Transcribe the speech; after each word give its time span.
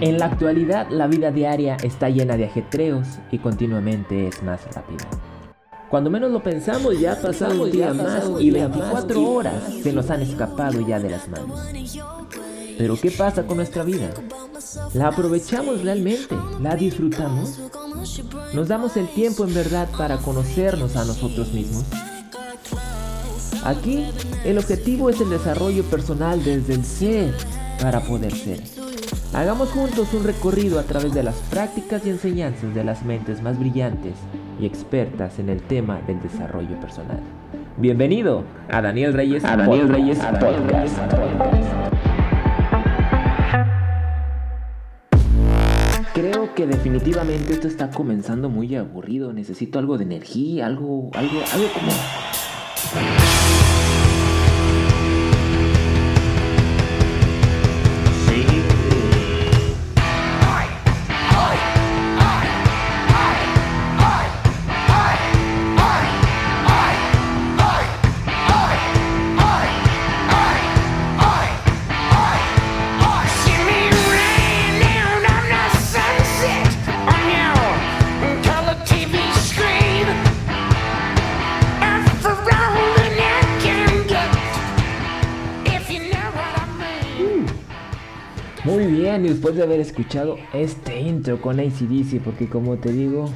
En 0.00 0.18
la 0.18 0.26
actualidad 0.26 0.88
la 0.90 1.06
vida 1.06 1.30
diaria 1.30 1.76
está 1.82 2.08
llena 2.08 2.38
de 2.38 2.46
ajetreos 2.46 3.06
y 3.30 3.38
continuamente 3.38 4.28
es 4.28 4.42
más 4.42 4.64
rápida. 4.74 5.06
Cuando 5.90 6.08
menos 6.08 6.30
lo 6.30 6.42
pensamos 6.42 6.98
ya 6.98 7.12
ha 7.12 7.16
pasado 7.16 7.64
un 7.64 7.70
día 7.70 7.92
más 7.92 8.24
y 8.38 8.50
24 8.50 9.22
horas 9.30 9.62
se 9.82 9.92
nos 9.92 10.08
han 10.10 10.22
escapado 10.22 10.80
ya 10.80 10.98
de 10.98 11.10
las 11.10 11.28
manos. 11.28 11.60
Pero 12.78 12.98
¿qué 12.98 13.10
pasa 13.10 13.46
con 13.46 13.58
nuestra 13.58 13.84
vida? 13.84 14.08
¿La 14.94 15.08
aprovechamos 15.08 15.82
realmente? 15.82 16.34
¿La 16.60 16.76
disfrutamos? 16.76 17.60
¿Nos 18.54 18.68
damos 18.68 18.96
el 18.96 19.06
tiempo 19.08 19.44
en 19.44 19.52
verdad 19.52 19.86
para 19.98 20.16
conocernos 20.16 20.96
a 20.96 21.04
nosotros 21.04 21.52
mismos? 21.52 21.84
Aquí 23.64 24.06
el 24.46 24.56
objetivo 24.56 25.10
es 25.10 25.20
el 25.20 25.28
desarrollo 25.28 25.84
personal 25.84 26.42
desde 26.42 26.72
el 26.72 26.84
ser 26.86 27.34
para 27.82 28.00
poder 28.00 28.34
ser. 28.34 28.79
Hagamos 29.32 29.70
juntos 29.70 30.12
un 30.12 30.24
recorrido 30.24 30.80
a 30.80 30.82
través 30.82 31.14
de 31.14 31.22
las 31.22 31.36
prácticas 31.36 32.04
y 32.04 32.10
enseñanzas 32.10 32.74
de 32.74 32.82
las 32.82 33.04
mentes 33.04 33.40
más 33.40 33.60
brillantes 33.60 34.14
y 34.60 34.66
expertas 34.66 35.38
en 35.38 35.48
el 35.48 35.62
tema 35.62 36.00
del 36.00 36.20
desarrollo 36.20 36.78
personal. 36.80 37.20
Bienvenido 37.76 38.42
a 38.68 38.82
Daniel 38.82 39.12
Reyes 39.14 39.44
a 39.44 39.56
Daniel 39.56 39.88
Reyes 39.88 40.18
Creo 46.12 46.52
que 46.56 46.66
definitivamente 46.66 47.52
esto 47.52 47.68
está 47.68 47.88
comenzando 47.90 48.48
muy 48.48 48.74
aburrido. 48.74 49.32
Necesito 49.32 49.78
algo 49.78 49.96
de 49.96 50.04
energía, 50.04 50.66
algo, 50.66 51.12
algo, 51.14 51.40
algo 51.54 51.68
como 51.72 51.92
de 89.54 89.62
haber 89.62 89.80
escuchado 89.80 90.36
este 90.52 91.00
intro 91.00 91.40
con 91.40 91.60
ACDC, 91.60 92.20
porque 92.22 92.48
como 92.48 92.76
te 92.76 92.92
digo, 92.92 93.30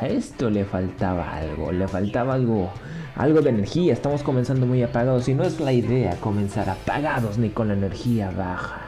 a 0.00 0.06
esto 0.06 0.50
le 0.50 0.64
faltaba 0.64 1.36
algo, 1.36 1.72
le 1.72 1.88
faltaba 1.88 2.34
algo, 2.34 2.70
algo 3.16 3.40
de 3.40 3.50
energía. 3.50 3.92
Estamos 3.92 4.22
comenzando 4.22 4.66
muy 4.66 4.82
apagados 4.82 5.28
y 5.28 5.34
no 5.34 5.44
es 5.44 5.60
la 5.60 5.72
idea 5.72 6.16
comenzar 6.20 6.68
apagados 6.68 7.38
ni 7.38 7.50
con 7.50 7.68
la 7.68 7.74
energía 7.74 8.30
baja. 8.30 8.80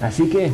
Así 0.00 0.30
que, 0.30 0.52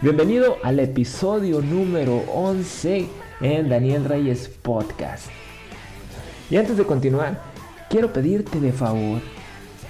bienvenido 0.00 0.56
al 0.62 0.80
episodio 0.80 1.60
número 1.60 2.16
11 2.32 3.06
en 3.40 3.68
Daniel 3.68 4.04
Reyes 4.04 4.48
Podcast. 4.48 5.28
Y 6.50 6.56
antes 6.56 6.76
de 6.76 6.84
continuar, 6.84 7.40
quiero 7.88 8.12
pedirte 8.12 8.60
de 8.60 8.72
favor 8.72 9.20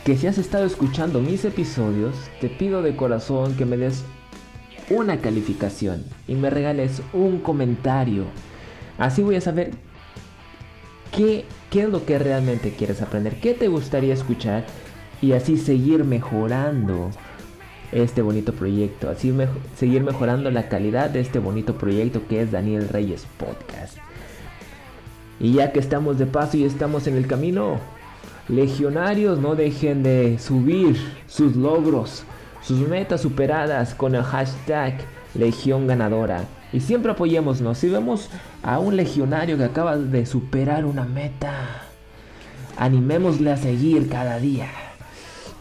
que 0.05 0.17
si 0.17 0.27
has 0.27 0.39
estado 0.39 0.65
escuchando 0.65 1.21
mis 1.21 1.45
episodios, 1.45 2.17
te 2.41 2.49
pido 2.49 2.83
de 2.83 2.97
corazón 2.97 3.55
que 3.55 3.67
me 3.67 3.77
des 3.77 4.05
una 4.91 5.19
calificación 5.19 6.05
y 6.27 6.35
me 6.35 6.51
regales 6.51 7.03
un 7.13 7.39
comentario. 7.39 8.25
Así 8.99 9.23
voy 9.23 9.37
a 9.37 9.41
saber 9.41 9.71
qué, 11.17 11.45
qué 11.71 11.83
es 11.83 11.89
lo 11.89 12.05
que 12.05 12.19
realmente 12.19 12.73
quieres 12.73 13.01
aprender, 13.01 13.41
qué 13.41 13.55
te 13.55 13.69
gustaría 13.69 14.15
escuchar 14.15 14.65
y 15.21 15.33
así 15.33 15.57
seguir 15.57 16.05
mejorando 16.05 17.11
este 17.93 18.23
bonito 18.23 18.55
proyecto, 18.55 19.09
así 19.09 19.33
seguir 19.77 20.03
mejorando 20.03 20.51
la 20.51 20.69
calidad 20.69 21.11
de 21.11 21.21
este 21.21 21.39
bonito 21.39 21.77
proyecto 21.77 22.27
que 22.27 22.43
es 22.43 22.51
Daniel 22.51 22.89
Reyes 22.89 23.27
Podcast. 23.37 23.99
Y 25.39 25.55
ya 25.55 25.73
que 25.73 25.79
estamos 25.79 26.19
de 26.19 26.27
paso 26.27 26.57
y 26.57 26.65
estamos 26.65 27.07
en 27.07 27.17
el 27.17 27.27
camino, 27.27 27.79
Legionarios 28.49 29.39
no 29.39 29.55
dejen 29.55 30.03
de 30.03 30.37
subir 30.41 30.97
sus 31.29 31.55
logros, 31.55 32.25
sus 32.61 32.81
metas 32.81 33.21
superadas 33.21 33.95
con 33.95 34.17
el 34.17 34.25
hashtag 34.25 34.99
Legión 35.35 35.87
Ganadora. 35.87 36.45
Y 36.73 36.81
siempre 36.81 37.13
apoyémonos. 37.13 37.79
Si 37.79 37.89
vemos 37.89 38.31
a 38.65 38.81
un 38.81 38.97
legionario 38.97 39.57
que 39.57 39.65
acaba 39.65 39.97
de 39.97 40.27
superar 40.27 40.85
una 40.85 41.05
meta, 41.05 41.53
animémosle 42.77 43.53
a 43.53 43.57
seguir 43.57 44.09
cada 44.09 44.41
día. 44.41 44.69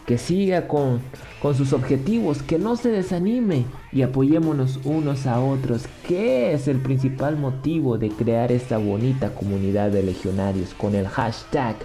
Que 0.08 0.18
siga 0.18 0.68
con, 0.68 1.02
con 1.40 1.53
sus 1.53 1.74
objetivos, 1.74 2.42
que 2.42 2.58
no 2.58 2.78
se 2.78 2.90
desanime 2.90 3.66
y 3.92 4.02
apoyémonos 4.02 4.80
unos 4.86 5.28
a 5.28 5.40
otros, 5.40 5.86
que 6.08 6.53
es 6.53 6.68
el 6.68 6.80
principal 6.80 7.38
motivo 7.38 8.00
de 8.00 8.09
crear 8.09 8.52
esta 8.52 8.80
bonita 8.80 9.36
comunidad 9.36 9.92
de 9.92 10.02
legionarios 10.02 10.74
con 10.74 10.96
el 10.96 11.08
hashtag 11.08 11.75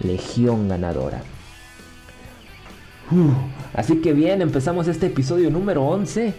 Legión 0.00 0.68
Ganadora. 0.68 1.22
así 3.74 4.00
que 4.00 4.12
bien, 4.12 4.42
empezamos 4.42 4.88
este 4.88 5.06
episodio 5.06 5.50
número 5.50 5.84
11. 5.86 6.34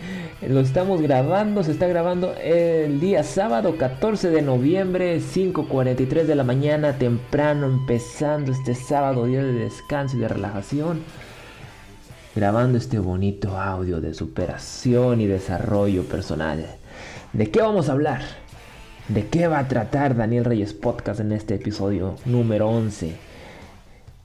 Lo 0.47 0.61
estamos 0.61 1.01
grabando, 1.01 1.63
se 1.63 1.71
está 1.71 1.87
grabando 1.87 2.33
el 2.41 2.99
día 2.99 3.23
sábado 3.23 3.77
14 3.77 4.29
de 4.29 4.41
noviembre, 4.41 5.19
5.43 5.19 6.23
de 6.23 6.35
la 6.35 6.43
mañana, 6.43 6.93
temprano, 6.93 7.65
empezando 7.65 8.51
este 8.51 8.75
sábado, 8.75 9.25
día 9.25 9.43
de 9.43 9.53
descanso 9.53 10.15
y 10.15 10.21
de 10.21 10.29
relajación. 10.29 11.01
Grabando 12.35 12.77
este 12.77 12.99
bonito 12.99 13.57
audio 13.57 13.99
de 13.99 14.13
superación 14.13 15.19
y 15.19 15.27
desarrollo 15.27 16.03
personal. 16.03 16.65
¿De 17.33 17.51
qué 17.51 17.61
vamos 17.61 17.89
a 17.89 17.93
hablar? 17.93 18.21
¿De 19.09 19.27
qué 19.27 19.47
va 19.47 19.59
a 19.59 19.67
tratar 19.67 20.15
Daniel 20.15 20.45
Reyes 20.45 20.73
Podcast 20.73 21.19
en 21.19 21.31
este 21.31 21.55
episodio 21.55 22.15
número 22.25 22.69
11? 22.69 23.28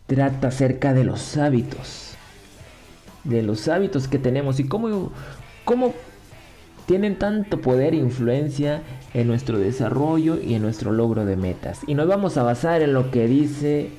Trata 0.07 0.49
acerca 0.49 0.93
de 0.93 1.05
los 1.05 1.37
hábitos. 1.37 2.15
De 3.25 3.43
los 3.43 3.69
hábitos 3.69 4.09
que 4.09 4.19
tenemos 4.19 4.61
y 4.61 4.69
cómo, 4.69 5.13
cómo 5.65 5.95
tienen 6.87 7.19
tanto 7.19 7.61
poder 7.61 7.95
e 7.95 7.99
influencia 7.99 8.83
en 9.15 9.27
nuestro 9.27 9.59
desarrollo 9.59 10.39
y 10.41 10.55
en 10.55 10.63
nuestro 10.63 10.93
logro 10.93 11.25
de 11.25 11.37
metas. 11.37 11.81
Y 11.87 11.95
nos 11.95 12.07
vamos 12.07 12.37
a 12.37 12.43
basar 12.43 12.83
en 12.83 12.93
lo 12.93 13.11
que 13.11 13.27
dice 13.27 13.91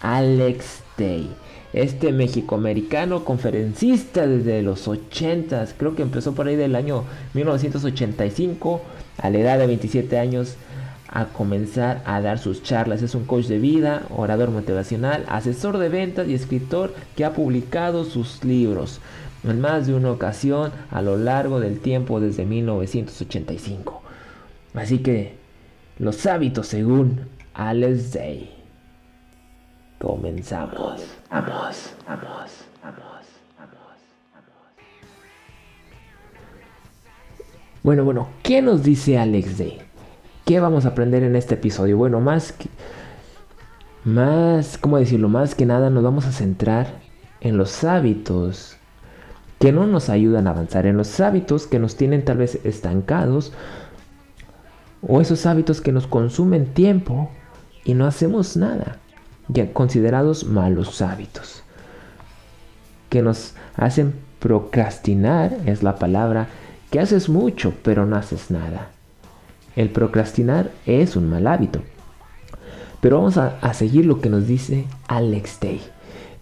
Alex 0.00 0.82
Day. 0.96 1.30
Este 1.72 2.12
mexicoamericano 2.12 3.24
conferencista 3.24 4.26
desde 4.26 4.62
los 4.62 4.88
80, 4.88 5.66
creo 5.76 5.94
que 5.94 6.02
empezó 6.02 6.34
por 6.34 6.48
ahí 6.48 6.56
del 6.56 6.74
año 6.74 7.04
1985, 7.34 8.80
a 9.18 9.30
la 9.30 9.38
edad 9.38 9.58
de 9.58 9.66
27 9.68 10.18
años, 10.18 10.56
a 11.12 11.26
comenzar 11.26 12.02
a 12.06 12.20
dar 12.20 12.38
sus 12.38 12.62
charlas. 12.62 13.02
Es 13.02 13.14
un 13.14 13.24
coach 13.24 13.46
de 13.46 13.58
vida, 13.58 14.02
orador 14.10 14.50
motivacional, 14.50 15.24
asesor 15.28 15.78
de 15.78 15.88
ventas 15.88 16.28
y 16.28 16.34
escritor 16.34 16.94
que 17.16 17.24
ha 17.24 17.32
publicado 17.32 18.04
sus 18.04 18.44
libros 18.44 19.00
en 19.42 19.60
más 19.60 19.86
de 19.86 19.94
una 19.94 20.12
ocasión 20.12 20.72
a 20.90 21.02
lo 21.02 21.16
largo 21.16 21.60
del 21.60 21.80
tiempo 21.80 22.20
desde 22.20 22.44
1985. 22.44 24.02
Así 24.74 24.98
que 24.98 25.36
los 25.98 26.24
hábitos 26.26 26.68
según 26.68 27.28
Alex 27.54 28.12
Day. 28.12 28.56
Comenzamos. 29.98 31.02
Vamos, 31.30 31.92
vamos, 32.06 32.06
vamos, 32.06 32.50
vamos, 32.82 33.00
Bueno, 37.82 38.04
bueno, 38.04 38.28
¿qué 38.42 38.62
nos 38.62 38.82
dice 38.82 39.18
Alex 39.18 39.58
Day? 39.58 39.89
¿Qué 40.50 40.58
vamos 40.58 40.84
a 40.84 40.88
aprender 40.88 41.22
en 41.22 41.36
este 41.36 41.54
episodio? 41.54 41.96
Bueno, 41.96 42.18
más 42.18 42.50
que, 42.50 42.68
más, 44.02 44.78
¿cómo 44.78 44.98
decirlo? 44.98 45.28
Más 45.28 45.54
que 45.54 45.64
nada 45.64 45.90
nos 45.90 46.02
vamos 46.02 46.26
a 46.26 46.32
centrar 46.32 46.88
en 47.40 47.56
los 47.56 47.84
hábitos 47.84 48.76
que 49.60 49.70
no 49.70 49.86
nos 49.86 50.08
ayudan 50.08 50.48
a 50.48 50.50
avanzar, 50.50 50.86
en 50.86 50.96
los 50.96 51.20
hábitos 51.20 51.68
que 51.68 51.78
nos 51.78 51.94
tienen 51.94 52.24
tal 52.24 52.38
vez 52.38 52.58
estancados 52.64 53.52
o 55.06 55.20
esos 55.20 55.46
hábitos 55.46 55.80
que 55.80 55.92
nos 55.92 56.08
consumen 56.08 56.74
tiempo 56.74 57.30
y 57.84 57.94
no 57.94 58.04
hacemos 58.04 58.56
nada, 58.56 58.96
ya 59.46 59.72
considerados 59.72 60.42
malos 60.42 61.00
hábitos, 61.00 61.62
que 63.08 63.22
nos 63.22 63.54
hacen 63.76 64.14
procrastinar, 64.40 65.56
es 65.66 65.84
la 65.84 65.94
palabra, 65.94 66.48
que 66.90 66.98
haces 66.98 67.28
mucho 67.28 67.72
pero 67.84 68.04
no 68.04 68.16
haces 68.16 68.50
nada. 68.50 68.90
El 69.80 69.88
procrastinar 69.88 70.72
es 70.84 71.16
un 71.16 71.30
mal 71.30 71.46
hábito. 71.46 71.80
Pero 73.00 73.16
vamos 73.16 73.38
a, 73.38 73.72
seguir 73.72 74.04
lo 74.04 74.20
que 74.20 74.28
nos 74.28 74.46
dice 74.46 74.84
Alex 75.08 75.58
Day. 75.58 75.80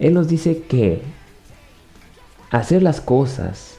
Él 0.00 0.14
nos 0.14 0.26
dice 0.26 0.62
que 0.62 1.02
hacer 2.50 2.82
las 2.82 3.00
cosas 3.00 3.78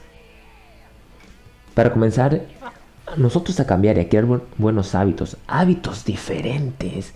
para 1.73 1.91
comenzar 1.91 2.43
nosotros 3.17 3.59
a 3.59 3.67
cambiar 3.67 3.97
y 3.97 3.99
a 3.99 4.07
crear 4.07 4.25
buenos 4.57 4.95
hábitos, 4.95 5.35
hábitos 5.45 6.05
diferentes. 6.05 7.11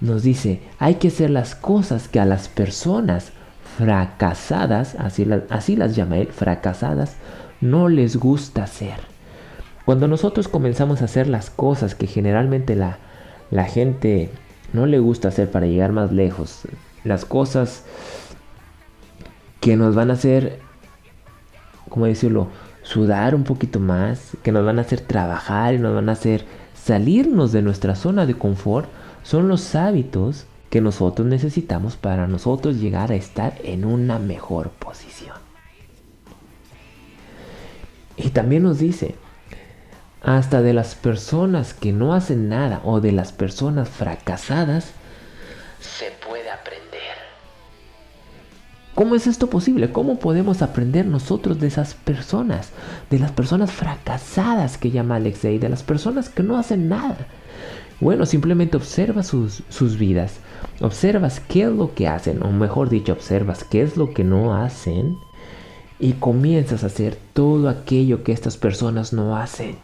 Nos 0.00 0.24
dice, 0.24 0.62
hay 0.80 0.96
que 0.96 1.06
hacer 1.06 1.30
las 1.30 1.54
cosas 1.54 2.08
que 2.08 2.18
a 2.18 2.24
las 2.24 2.48
personas 2.48 3.30
fracasadas, 3.78 4.96
así, 4.96 5.24
así 5.50 5.76
las 5.76 5.94
llama 5.94 6.18
él, 6.18 6.32
fracasadas, 6.32 7.14
no 7.60 7.88
les 7.88 8.16
gusta 8.16 8.64
hacer. 8.64 9.09
Cuando 9.84 10.08
nosotros 10.08 10.48
comenzamos 10.48 11.02
a 11.02 11.06
hacer 11.06 11.28
las 11.28 11.50
cosas 11.50 11.94
que 11.94 12.06
generalmente 12.06 12.76
la, 12.76 12.98
la 13.50 13.64
gente 13.64 14.30
no 14.72 14.86
le 14.86 14.98
gusta 14.98 15.28
hacer 15.28 15.50
para 15.50 15.66
llegar 15.66 15.92
más 15.92 16.12
lejos, 16.12 16.62
las 17.04 17.24
cosas 17.24 17.84
que 19.60 19.76
nos 19.76 19.94
van 19.94 20.10
a 20.10 20.14
hacer, 20.14 20.60
¿cómo 21.88 22.06
decirlo? 22.06 22.48
Sudar 22.82 23.34
un 23.34 23.44
poquito 23.44 23.80
más, 23.80 24.36
que 24.42 24.52
nos 24.52 24.64
van 24.64 24.78
a 24.78 24.82
hacer 24.82 25.00
trabajar 25.00 25.78
nos 25.78 25.94
van 25.94 26.08
a 26.08 26.12
hacer 26.12 26.44
salirnos 26.74 27.52
de 27.52 27.62
nuestra 27.62 27.94
zona 27.94 28.26
de 28.26 28.34
confort, 28.34 28.88
son 29.22 29.48
los 29.48 29.74
hábitos 29.74 30.46
que 30.70 30.80
nosotros 30.80 31.26
necesitamos 31.26 31.96
para 31.96 32.26
nosotros 32.26 32.76
llegar 32.76 33.12
a 33.12 33.16
estar 33.16 33.54
en 33.64 33.84
una 33.84 34.18
mejor 34.18 34.70
posición. 34.70 35.36
Y 38.16 38.30
también 38.30 38.62
nos 38.62 38.78
dice, 38.78 39.14
hasta 40.22 40.62
de 40.62 40.72
las 40.72 40.94
personas 40.94 41.74
que 41.74 41.92
no 41.92 42.14
hacen 42.14 42.48
nada 42.48 42.80
o 42.84 43.00
de 43.00 43.12
las 43.12 43.32
personas 43.32 43.88
fracasadas, 43.88 44.92
se 45.80 46.12
puede 46.26 46.50
aprender. 46.50 46.80
¿Cómo 48.94 49.14
es 49.14 49.26
esto 49.26 49.48
posible? 49.48 49.92
¿Cómo 49.92 50.18
podemos 50.18 50.60
aprender 50.62 51.06
nosotros 51.06 51.58
de 51.58 51.68
esas 51.68 51.94
personas? 51.94 52.70
De 53.08 53.18
las 53.18 53.32
personas 53.32 53.70
fracasadas 53.70 54.76
que 54.76 54.90
llama 54.90 55.16
Alexei, 55.16 55.58
de 55.58 55.70
las 55.70 55.82
personas 55.82 56.28
que 56.28 56.42
no 56.42 56.58
hacen 56.58 56.88
nada. 56.88 57.16
Bueno, 58.00 58.26
simplemente 58.26 58.76
observa 58.76 59.22
sus, 59.22 59.62
sus 59.68 59.96
vidas. 59.96 60.40
Observas 60.80 61.40
qué 61.40 61.62
es 61.62 61.70
lo 61.70 61.94
que 61.94 62.08
hacen, 62.08 62.42
o 62.42 62.50
mejor 62.50 62.90
dicho, 62.90 63.12
observas 63.12 63.64
qué 63.64 63.82
es 63.82 63.96
lo 63.96 64.12
que 64.12 64.24
no 64.24 64.56
hacen 64.56 65.16
y 65.98 66.14
comienzas 66.14 66.82
a 66.82 66.86
hacer 66.86 67.16
todo 67.34 67.68
aquello 67.68 68.24
que 68.24 68.32
estas 68.32 68.56
personas 68.56 69.12
no 69.12 69.36
hacen. 69.36 69.76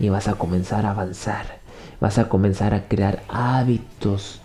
Y 0.00 0.08
vas 0.08 0.26
a 0.26 0.34
comenzar 0.34 0.86
a 0.86 0.90
avanzar. 0.90 1.60
Vas 2.00 2.18
a 2.18 2.28
comenzar 2.28 2.74
a 2.74 2.88
crear 2.88 3.22
hábitos 3.28 4.40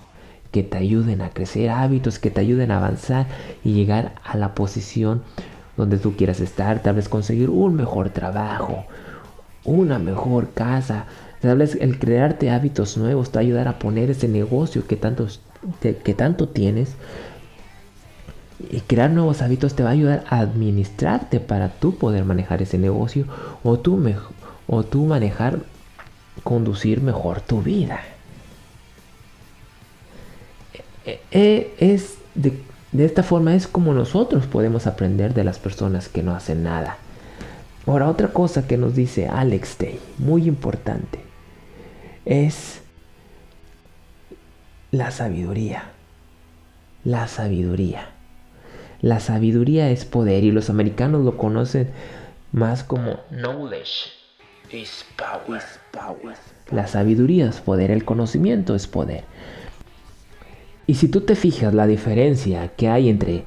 que 0.51 0.63
te 0.63 0.77
ayuden 0.77 1.21
a 1.21 1.31
crecer, 1.31 1.69
hábitos 1.69 2.19
que 2.19 2.31
te 2.31 2.41
ayuden 2.41 2.71
a 2.71 2.77
avanzar 2.77 3.27
y 3.63 3.73
llegar 3.73 4.15
a 4.23 4.37
la 4.37 4.53
posición 4.53 5.23
donde 5.75 5.97
tú 5.97 6.15
quieras 6.15 6.39
estar, 6.39 6.81
tal 6.81 6.95
vez 6.95 7.09
conseguir 7.09 7.49
un 7.49 7.75
mejor 7.75 8.09
trabajo, 8.09 8.85
una 9.65 9.99
mejor 9.99 10.51
casa, 10.51 11.07
tal 11.41 11.57
vez 11.57 11.75
el 11.75 11.99
crearte 11.99 12.51
hábitos 12.51 12.97
nuevos 12.97 13.31
te 13.31 13.37
va 13.37 13.41
a 13.41 13.45
ayudar 13.45 13.67
a 13.67 13.79
poner 13.79 14.09
ese 14.09 14.27
negocio 14.27 14.87
que 14.87 14.95
tanto, 14.95 15.27
que 15.81 16.13
tanto 16.13 16.47
tienes. 16.47 16.95
Y 18.71 18.79
crear 18.79 19.11
nuevos 19.11 19.41
hábitos 19.41 19.75
te 19.75 19.83
va 19.83 19.89
a 19.89 19.93
ayudar 19.93 20.23
a 20.29 20.39
administrarte 20.39 21.41
para 21.41 21.69
tú 21.69 21.97
poder 21.97 22.23
manejar 22.23 22.61
ese 22.61 22.77
negocio 22.77 23.25
o 23.63 23.77
tú, 23.77 23.97
o 24.67 24.83
tú 24.83 25.05
manejar, 25.05 25.59
conducir 26.43 27.01
mejor 27.01 27.41
tu 27.41 27.61
vida. 27.61 28.01
E, 31.05 31.19
e, 31.31 31.73
es 31.79 32.17
de, 32.33 32.59
esta 32.97 33.23
forma 33.23 33.55
es 33.55 33.67
como 33.67 33.93
nosotros 33.93 34.45
podemos 34.47 34.87
aprender 34.87 35.33
de 35.33 35.43
las 35.43 35.59
personas 35.59 36.09
que 36.09 36.23
no 36.23 36.35
hacen 36.35 36.63
nada. 36.63 36.97
Ahora, 37.85 38.09
otra 38.09 38.29
cosa 38.29 38.67
que 38.67 38.77
nos 38.77 38.95
dice 38.95 39.27
Alex 39.27 39.77
Day, 39.77 39.99
muy 40.17 40.47
importante, 40.47 41.19
es 42.25 42.81
la 44.91 45.11
sabiduría. 45.11 45.91
La 47.03 47.27
sabiduría. 47.27 48.09
La 49.01 49.19
sabiduría 49.19 49.91
es 49.91 50.05
poder 50.05 50.43
y 50.43 50.51
los 50.51 50.71
americanos 50.71 51.23
lo 51.23 51.37
conocen 51.37 51.91
más 52.51 52.83
como 52.83 53.19
knowledge 53.29 54.24
is 54.71 55.05
power. 55.17 55.61
La 56.71 56.87
sabiduría 56.87 57.49
es 57.49 57.61
poder, 57.61 57.91
el 57.91 58.05
conocimiento 58.05 58.75
es 58.75 58.87
poder. 58.87 59.23
Y 60.87 60.95
si 60.95 61.07
tú 61.07 61.21
te 61.21 61.35
fijas 61.35 61.73
la 61.73 61.87
diferencia 61.87 62.67
que 62.75 62.89
hay 62.89 63.09
entre 63.09 63.43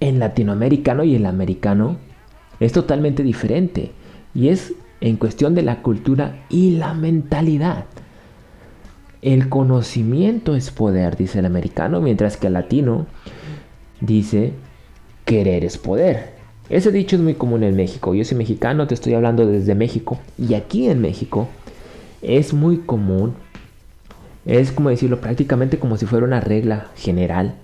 el 0.00 0.18
latinoamericano 0.18 1.04
y 1.04 1.14
el 1.14 1.26
americano, 1.26 1.98
es 2.58 2.72
totalmente 2.72 3.22
diferente. 3.22 3.92
Y 4.34 4.48
es 4.48 4.72
en 5.00 5.16
cuestión 5.16 5.54
de 5.54 5.62
la 5.62 5.82
cultura 5.82 6.44
y 6.48 6.76
la 6.76 6.94
mentalidad. 6.94 7.86
El 9.22 9.48
conocimiento 9.48 10.56
es 10.56 10.70
poder, 10.70 11.16
dice 11.16 11.40
el 11.40 11.46
americano, 11.46 12.00
mientras 12.00 12.36
que 12.36 12.46
el 12.46 12.54
latino 12.54 13.06
dice 14.00 14.54
querer 15.24 15.64
es 15.64 15.76
poder. 15.76 16.39
Ese 16.70 16.90
dicho 16.92 17.16
es 17.16 17.22
muy 17.22 17.34
común 17.34 17.64
en 17.64 17.76
México. 17.76 18.14
Yo 18.14 18.24
soy 18.24 18.38
mexicano, 18.38 18.86
te 18.86 18.94
estoy 18.94 19.14
hablando 19.14 19.44
desde 19.44 19.74
México. 19.74 20.18
Y 20.38 20.54
aquí 20.54 20.88
en 20.88 21.00
México 21.00 21.48
es 22.22 22.54
muy 22.54 22.78
común 22.78 23.34
es 24.46 24.72
como 24.72 24.90
decirlo 24.90 25.20
prácticamente 25.20 25.78
como 25.78 25.96
si 25.96 26.06
fuera 26.06 26.24
una 26.24 26.40
regla 26.40 26.88
general. 26.96 27.54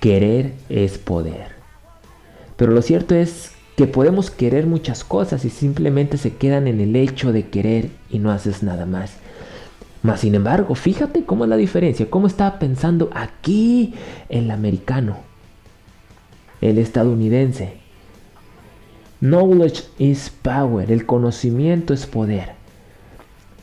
Querer 0.00 0.52
es 0.68 0.98
poder. 0.98 1.52
Pero 2.56 2.72
lo 2.72 2.82
cierto 2.82 3.14
es 3.14 3.52
que 3.76 3.86
podemos 3.86 4.30
querer 4.30 4.66
muchas 4.66 5.04
cosas 5.04 5.44
y 5.44 5.50
simplemente 5.50 6.16
se 6.16 6.34
quedan 6.34 6.66
en 6.66 6.80
el 6.80 6.96
hecho 6.96 7.32
de 7.32 7.48
querer 7.48 7.90
y 8.10 8.18
no 8.18 8.30
haces 8.30 8.62
nada 8.62 8.86
más. 8.86 9.14
Mas 10.02 10.20
sin 10.20 10.34
embargo, 10.34 10.74
fíjate 10.74 11.24
cómo 11.24 11.44
es 11.44 11.50
la 11.50 11.56
diferencia, 11.56 12.10
cómo 12.10 12.26
estaba 12.26 12.58
pensando 12.58 13.10
aquí 13.14 13.94
el 14.28 14.50
americano, 14.50 15.18
el 16.60 16.78
estadounidense. 16.78 17.81
Knowledge 19.22 19.84
is 19.98 20.30
power, 20.30 20.90
el 20.90 21.06
conocimiento 21.06 21.94
es 21.94 22.06
poder. 22.06 22.54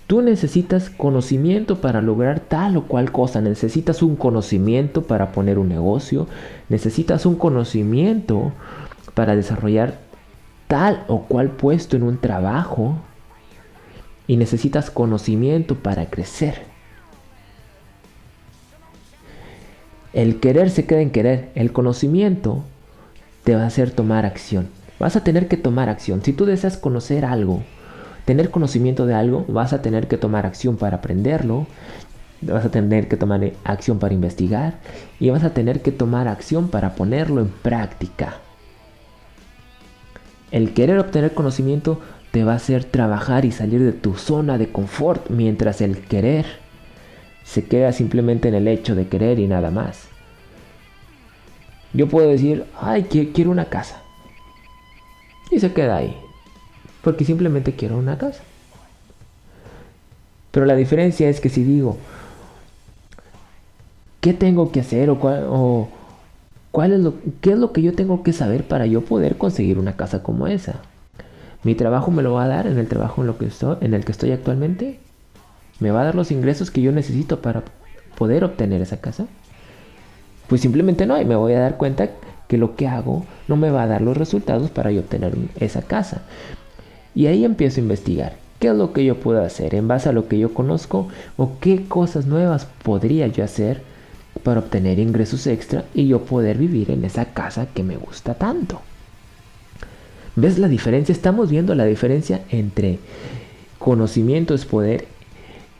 Tú 0.07 0.21
necesitas 0.21 0.89
conocimiento 0.89 1.81
para 1.81 2.01
lograr 2.01 2.39
tal 2.39 2.77
o 2.77 2.85
cual 2.85 3.11
cosa. 3.11 3.41
Necesitas 3.41 4.01
un 4.01 4.15
conocimiento 4.15 5.03
para 5.03 5.33
poner 5.33 5.59
un 5.59 5.67
negocio. 5.67 6.27
Necesitas 6.69 7.25
un 7.25 7.35
conocimiento 7.35 8.53
para 9.15 9.35
desarrollar 9.35 9.99
tal 10.69 11.03
o 11.09 11.23
cual 11.23 11.51
puesto 11.51 11.97
en 11.97 12.03
un 12.03 12.19
trabajo. 12.19 12.95
Y 14.27 14.37
necesitas 14.37 14.89
conocimiento 14.89 15.75
para 15.75 16.05
crecer. 16.09 16.63
El 20.13 20.39
querer 20.39 20.69
se 20.69 20.85
queda 20.85 21.01
en 21.01 21.11
querer. 21.11 21.51
El 21.53 21.73
conocimiento 21.73 22.63
te 23.43 23.57
va 23.57 23.63
a 23.63 23.67
hacer 23.67 23.91
tomar 23.91 24.25
acción. 24.25 24.78
Vas 24.99 25.15
a 25.15 25.23
tener 25.23 25.47
que 25.47 25.57
tomar 25.57 25.89
acción. 25.89 26.21
Si 26.23 26.33
tú 26.33 26.45
deseas 26.45 26.77
conocer 26.77 27.25
algo, 27.25 27.63
tener 28.25 28.51
conocimiento 28.51 29.05
de 29.05 29.15
algo, 29.15 29.45
vas 29.47 29.73
a 29.73 29.81
tener 29.81 30.07
que 30.07 30.17
tomar 30.17 30.45
acción 30.45 30.77
para 30.77 30.97
aprenderlo, 30.97 31.67
vas 32.41 32.65
a 32.65 32.71
tener 32.71 33.07
que 33.07 33.17
tomar 33.17 33.53
acción 33.63 33.99
para 33.99 34.13
investigar 34.13 34.79
y 35.19 35.29
vas 35.29 35.43
a 35.43 35.53
tener 35.53 35.81
que 35.81 35.91
tomar 35.91 36.27
acción 36.27 36.69
para 36.69 36.95
ponerlo 36.95 37.41
en 37.41 37.47
práctica. 37.47 38.35
El 40.51 40.73
querer 40.73 40.99
obtener 40.99 41.33
conocimiento 41.33 41.99
te 42.31 42.43
va 42.43 42.53
a 42.53 42.57
hacer 42.57 42.83
trabajar 42.83 43.45
y 43.45 43.51
salir 43.51 43.81
de 43.81 43.93
tu 43.93 44.15
zona 44.15 44.57
de 44.57 44.71
confort, 44.71 45.29
mientras 45.29 45.81
el 45.81 45.99
querer 45.99 46.45
se 47.43 47.65
queda 47.65 47.91
simplemente 47.93 48.47
en 48.47 48.55
el 48.55 48.67
hecho 48.67 48.93
de 48.95 49.07
querer 49.07 49.39
y 49.39 49.47
nada 49.47 49.71
más. 49.71 50.07
Yo 51.93 52.07
puedo 52.07 52.29
decir, 52.29 52.65
ay, 52.79 53.03
quiero 53.33 53.49
una 53.49 53.65
casa. 53.65 54.03
Y 55.51 55.59
se 55.59 55.73
queda 55.73 55.97
ahí 55.97 56.15
porque 57.03 57.25
simplemente 57.25 57.73
quiero 57.73 57.97
una 57.97 58.17
casa. 58.17 58.41
Pero 60.51 60.65
la 60.65 60.75
diferencia 60.75 61.29
es 61.29 61.39
que 61.39 61.49
si 61.49 61.63
digo, 61.63 61.97
¿qué 64.21 64.33
tengo 64.33 64.71
que 64.71 64.79
hacer 64.79 65.09
o 65.09 65.19
cuál, 66.71 66.93
es 66.93 66.99
lo, 66.99 67.13
qué 67.41 67.51
es 67.51 67.57
lo 67.57 67.71
que 67.71 67.81
yo 67.81 67.93
tengo 67.93 68.23
que 68.23 68.33
saber 68.33 68.67
para 68.67 68.85
yo 68.85 69.01
poder 69.01 69.37
conseguir 69.37 69.77
una 69.77 69.95
casa 69.95 70.23
como 70.23 70.47
esa? 70.47 70.81
¿Mi 71.63 71.75
trabajo 71.75 72.09
me 72.09 72.23
lo 72.23 72.33
va 72.33 72.45
a 72.45 72.47
dar 72.47 72.67
en 72.67 72.77
el 72.77 72.87
trabajo 72.87 73.21
en, 73.21 73.27
lo 73.27 73.37
que 73.37 73.45
estoy, 73.45 73.77
en 73.81 73.93
el 73.93 74.05
que 74.05 74.11
estoy 74.11 74.31
actualmente? 74.31 74.99
¿Me 75.79 75.91
va 75.91 76.01
a 76.01 76.05
dar 76.05 76.15
los 76.15 76.31
ingresos 76.31 76.71
que 76.71 76.81
yo 76.81 76.91
necesito 76.91 77.41
para 77.41 77.63
poder 78.17 78.43
obtener 78.43 78.81
esa 78.81 78.99
casa? 78.99 79.27
Pues 80.47 80.61
simplemente 80.61 81.05
no, 81.05 81.21
y 81.21 81.25
me 81.25 81.35
voy 81.35 81.53
a 81.53 81.59
dar 81.59 81.77
cuenta 81.77 82.09
que 82.49 82.57
lo 82.57 82.75
que 82.75 82.89
hago 82.89 83.25
no 83.47 83.55
me 83.55 83.71
va 83.71 83.83
a 83.83 83.87
dar 83.87 84.01
los 84.01 84.17
resultados 84.17 84.69
para 84.69 84.91
yo 84.91 84.99
obtener 84.99 85.37
esa 85.61 85.81
casa. 85.81 86.23
Y 87.15 87.27
ahí 87.27 87.45
empiezo 87.45 87.79
a 87.79 87.83
investigar. 87.83 88.33
¿Qué 88.59 88.67
es 88.67 88.75
lo 88.75 88.91
que 88.91 89.05
yo 89.05 89.15
puedo 89.15 89.41
hacer 89.41 89.73
en 89.73 89.87
base 89.87 90.09
a 90.09 90.11
lo 90.11 90.27
que 90.27 90.37
yo 90.37 90.53
conozco? 90.53 91.07
¿O 91.37 91.53
qué 91.61 91.85
cosas 91.87 92.25
nuevas 92.25 92.67
podría 92.83 93.27
yo 93.27 93.45
hacer 93.45 93.81
para 94.43 94.59
obtener 94.59 94.99
ingresos 94.99 95.47
extra 95.47 95.85
y 95.93 96.07
yo 96.07 96.23
poder 96.23 96.57
vivir 96.57 96.91
en 96.91 97.03
esa 97.03 97.25
casa 97.25 97.67
que 97.73 97.83
me 97.83 97.97
gusta 97.97 98.33
tanto. 98.33 98.81
¿Ves 100.35 100.57
la 100.57 100.67
diferencia? 100.67 101.11
Estamos 101.11 101.49
viendo 101.49 101.75
la 101.75 101.85
diferencia 101.85 102.41
entre 102.49 102.99
conocimiento 103.77 104.53
es 104.53 104.65
poder 104.65 105.07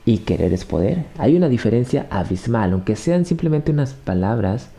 y 0.05 0.19
querer 0.19 0.53
es 0.53 0.65
poder. 0.65 1.05
Hay 1.17 1.35
una 1.35 1.49
diferencia 1.49 2.07
abismal, 2.09 2.73
aunque 2.73 2.95
sean 2.95 3.25
simplemente 3.25 3.71
unas 3.71 3.93
palabras, 3.93 4.69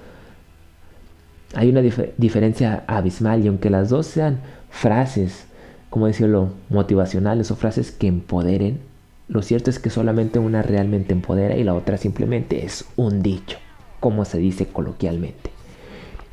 hay 1.55 1.69
una 1.69 1.81
diferencia 1.81 2.85
abismal 2.87 3.45
y 3.45 3.49
aunque 3.49 3.71
las 3.71 3.89
dos 3.91 4.07
sean 4.07 4.41
frases, 4.71 5.47
como 5.89 6.07
decirlo, 6.07 6.51
motivacionales 6.69 7.51
o 7.51 7.57
frases 7.57 7.91
que 7.91 8.07
empoderen, 8.07 8.81
lo 9.29 9.43
cierto 9.43 9.71
es 9.71 9.79
que 9.79 9.91
solamente 9.91 10.39
una 10.39 10.63
realmente 10.63 11.13
empodera 11.13 11.57
y 11.57 11.65
la 11.65 11.75
otra 11.75 11.97
simplemente 11.97 12.65
es 12.65 12.85
un 12.97 13.23
dicho, 13.23 13.59
como 14.01 14.25
se 14.25 14.39
dice 14.39 14.67
coloquialmente. 14.67 15.51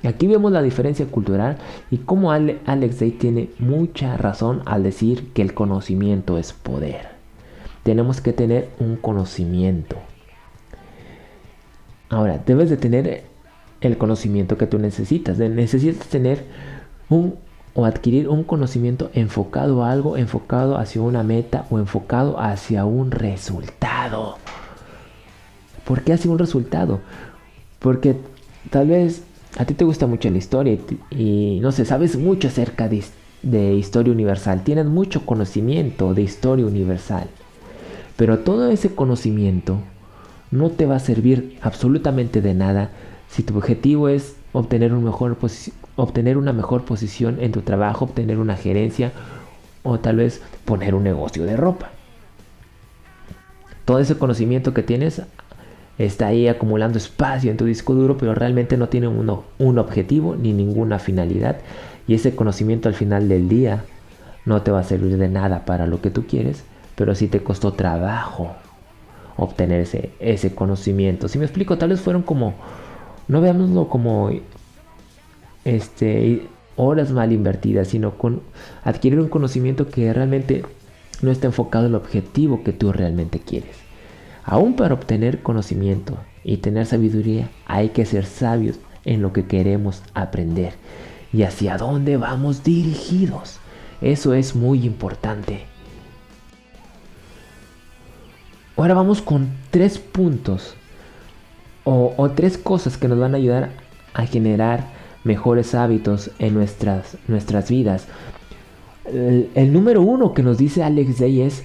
Aquí 0.03 0.27
vemos 0.27 0.51
la 0.51 0.61
diferencia 0.61 1.05
cultural 1.07 1.57
y 1.89 1.97
cómo 1.97 2.31
Alex 2.31 2.99
Day 2.99 3.11
tiene 3.11 3.49
mucha 3.59 4.15
razón 4.17 4.61
al 4.65 4.83
decir 4.83 5.33
que 5.33 5.41
el 5.41 5.53
conocimiento 5.53 6.37
es 6.37 6.53
poder. 6.53 7.09
Tenemos 7.83 8.21
que 8.21 8.33
tener 8.33 8.69
un 8.79 8.95
conocimiento. 8.95 9.97
Ahora, 12.09 12.41
debes 12.45 12.69
de 12.69 12.77
tener 12.77 13.23
el 13.81 13.97
conocimiento 13.97 14.57
que 14.57 14.67
tú 14.67 14.79
necesitas. 14.79 15.37
Necesitas 15.37 16.07
tener 16.07 16.45
un 17.09 17.35
o 17.77 17.85
adquirir 17.85 18.27
un 18.27 18.43
conocimiento 18.43 19.11
enfocado 19.13 19.83
a 19.83 19.91
algo, 19.91 20.17
enfocado 20.17 20.79
hacia 20.79 20.99
una 21.03 21.21
meta 21.21 21.67
o 21.69 21.77
enfocado 21.77 22.39
hacia 22.39 22.85
un 22.85 23.11
resultado. 23.11 24.37
¿Por 25.85 26.01
qué 26.01 26.13
hacia 26.13 26.31
un 26.31 26.39
resultado? 26.39 27.01
Porque 27.77 28.15
tal 28.71 28.87
vez 28.87 29.21
a 29.59 29.65
ti 29.65 29.75
te 29.75 29.85
gusta 29.85 30.07
mucho 30.07 30.27
la 30.31 30.39
historia 30.39 30.75
y, 31.11 31.59
no 31.61 31.71
sé, 31.71 31.85
sabes 31.85 32.17
mucho 32.17 32.47
acerca 32.47 32.89
de, 32.89 33.03
de 33.43 33.75
historia 33.75 34.11
universal, 34.11 34.63
tienes 34.63 34.87
mucho 34.87 35.23
conocimiento 35.23 36.15
de 36.15 36.23
historia 36.23 36.65
universal, 36.65 37.27
pero 38.15 38.39
todo 38.39 38.69
ese 38.71 38.95
conocimiento 38.95 39.77
no 40.49 40.71
te 40.71 40.87
va 40.87 40.95
a 40.95 40.99
servir 40.99 41.59
absolutamente 41.61 42.41
de 42.41 42.55
nada 42.55 42.89
si 43.29 43.43
tu 43.43 43.55
objetivo 43.57 44.09
es 44.09 44.35
obtener, 44.53 44.93
un 44.93 45.03
mejor 45.03 45.37
obtener 45.95 46.37
una 46.37 46.53
mejor 46.53 46.85
posición 46.85 47.37
en 47.39 47.51
tu 47.51 47.61
trabajo, 47.61 48.05
obtener 48.05 48.37
una 48.39 48.55
gerencia 48.55 49.11
o 49.83 49.99
tal 49.99 50.17
vez 50.17 50.41
poner 50.65 50.95
un 50.95 51.03
negocio 51.03 51.45
de 51.45 51.57
ropa. 51.57 51.91
Todo 53.85 53.99
ese 53.99 54.17
conocimiento 54.17 54.73
que 54.73 54.83
tienes 54.83 55.21
está 55.97 56.27
ahí 56.27 56.47
acumulando 56.47 56.97
espacio 56.97 57.51
en 57.51 57.57
tu 57.57 57.65
disco 57.65 57.93
duro, 57.93 58.17
pero 58.17 58.35
realmente 58.35 58.77
no 58.77 58.89
tiene 58.89 59.07
un 59.07 59.77
objetivo 59.77 60.35
ni 60.35 60.53
ninguna 60.53 60.99
finalidad. 60.99 61.57
Y 62.07 62.13
ese 62.13 62.35
conocimiento 62.35 62.89
al 62.89 62.95
final 62.95 63.29
del 63.29 63.49
día 63.49 63.83
no 64.45 64.61
te 64.61 64.71
va 64.71 64.79
a 64.79 64.83
servir 64.83 65.17
de 65.17 65.27
nada 65.27 65.65
para 65.65 65.87
lo 65.87 66.01
que 66.01 66.09
tú 66.09 66.25
quieres, 66.25 66.63
pero 66.95 67.15
sí 67.15 67.27
te 67.27 67.43
costó 67.43 67.73
trabajo 67.73 68.55
obtener 69.35 69.81
ese, 69.81 70.11
ese 70.19 70.53
conocimiento. 70.53 71.27
Si 71.27 71.37
me 71.37 71.45
explico, 71.45 71.77
tal 71.77 71.89
vez 71.89 72.01
fueron 72.01 72.23
como 72.23 72.55
no 73.27 73.41
veámoslo 73.41 73.89
como 73.89 74.29
este, 75.65 76.47
horas 76.75 77.11
mal 77.11 77.31
invertidas, 77.31 77.89
sino 77.89 78.17
con 78.17 78.41
adquirir 78.83 79.19
un 79.19 79.29
conocimiento 79.29 79.89
que 79.89 80.13
realmente 80.13 80.63
no 81.21 81.31
está 81.31 81.47
enfocado 81.47 81.85
en 81.85 81.91
el 81.91 81.95
objetivo 81.95 82.63
que 82.63 82.73
tú 82.73 82.91
realmente 82.91 83.39
quieres. 83.39 83.75
Aún 84.43 84.75
para 84.75 84.93
obtener 84.93 85.41
conocimiento 85.41 86.17
y 86.43 86.57
tener 86.57 86.85
sabiduría 86.85 87.49
hay 87.65 87.89
que 87.89 88.05
ser 88.05 88.25
sabios 88.25 88.79
en 89.03 89.21
lo 89.21 89.33
que 89.33 89.45
queremos 89.45 90.03
aprender 90.13 90.73
y 91.33 91.43
hacia 91.43 91.77
dónde 91.77 92.15
vamos 92.15 92.63
dirigidos. 92.63 93.59
Eso 93.99 94.33
es 94.33 94.55
muy 94.55 94.85
importante. 94.85 95.65
Ahora 98.77 98.93
vamos 98.93 99.21
con 99.21 99.49
tres 99.71 99.97
puntos 99.97 100.75
o, 101.89 102.31
tres 102.31 102.57
cosas 102.57 102.97
que 102.97 103.07
nos 103.07 103.17
van 103.17 103.33
a 103.33 103.37
ayudar 103.37 103.69
a 104.13 104.25
generar 104.25 104.89
mejores 105.23 105.73
hábitos 105.73 106.31
en 106.37 106.53
nuestras, 106.53 107.17
nuestras 107.27 107.69
vidas. 107.69 108.07
El, 109.05 109.71
número 109.71 110.01
uno 110.01 110.33
que 110.33 110.43
nos 110.43 110.57
dice 110.57 110.83
Alex 110.83 111.19
Day 111.19 111.41
es 111.41 111.63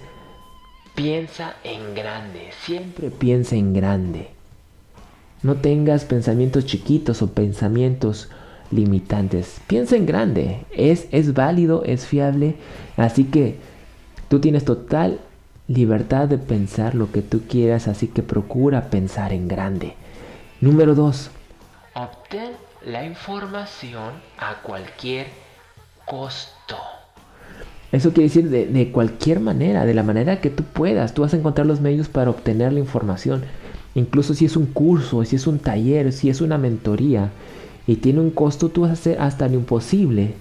piensa 0.95 1.55
en 1.65 1.95
grande, 1.97 2.51
siempre 2.65 3.11
piensa 3.11 3.57
en 3.57 3.73
grande. 3.73 4.29
No 5.43 5.57
tengas 5.57 6.05
pensamientos 6.05 6.67
chiquitos 6.67 7.21
o 7.21 7.33
pensamientos 7.33 8.31
limitantes. 8.71 9.61
Piensa 9.67 9.97
en 9.97 10.07
grande, 10.07 10.61
es, 10.71 11.09
es 11.11 11.35
válido, 11.35 11.83
es 11.85 12.07
fiable, 12.07 12.55
así 12.97 13.25
que 13.25 13.57
tú 14.29 14.39
tienes 14.39 14.65
total 14.65 15.19
libertad 15.67 16.29
de 16.29 16.39
pensar 16.39 16.95
lo 16.95 17.11
que 17.11 17.23
tú 17.23 17.41
quieras, 17.49 17.89
así 17.89 18.07
que 18.07 18.23
procura 18.23 18.89
pensar 18.89 19.33
en 19.33 19.49
grande. 19.49 19.97
Número 20.63 20.95
2. 20.95 21.29
Obtén 21.95 22.53
la 22.87 23.05
información 23.05 24.13
a 24.39 24.63
cualquier 24.63 25.27
costo. 26.07 26.77
Eso 27.91 28.13
quiere 28.13 28.29
decir 28.29 28.49
de, 28.49 28.93
cualquier 28.93 29.41
manera, 29.41 29.85
de 29.85 29.93
la 29.93 30.05
manera 30.05 30.41
que 30.41 30.51
tú 30.51 30.63
puedas. 30.63 31.15
Tú 31.15 31.23
vas 31.23 31.35
a 31.35 31.37
encontrar 31.37 31.67
los 31.67 31.81
medios 31.81 32.07
para 32.07 32.31
obtener 32.31 32.73
la 32.73 32.79
información. 32.79 33.43
Incluso 33.97 34.35
si 34.35 34.45
es 34.45 34.57
un 34.57 34.67
curso, 34.67 35.25
si 35.25 35.35
es 35.35 35.49
un 35.49 35.59
taller, 35.59 36.13
si 36.13 36.31
es 36.31 36.41
una 36.41 36.59
mentoría 36.59 37.31
y 37.89 37.97
tiene 37.97 38.21
un 38.21 38.31
costo, 38.31 38.69
tú 38.69 38.83
vas 38.83 38.91
a 38.91 38.93
hacer 38.93 39.21
hasta 39.21 39.49
lo 39.49 39.55
imposible 39.55 40.35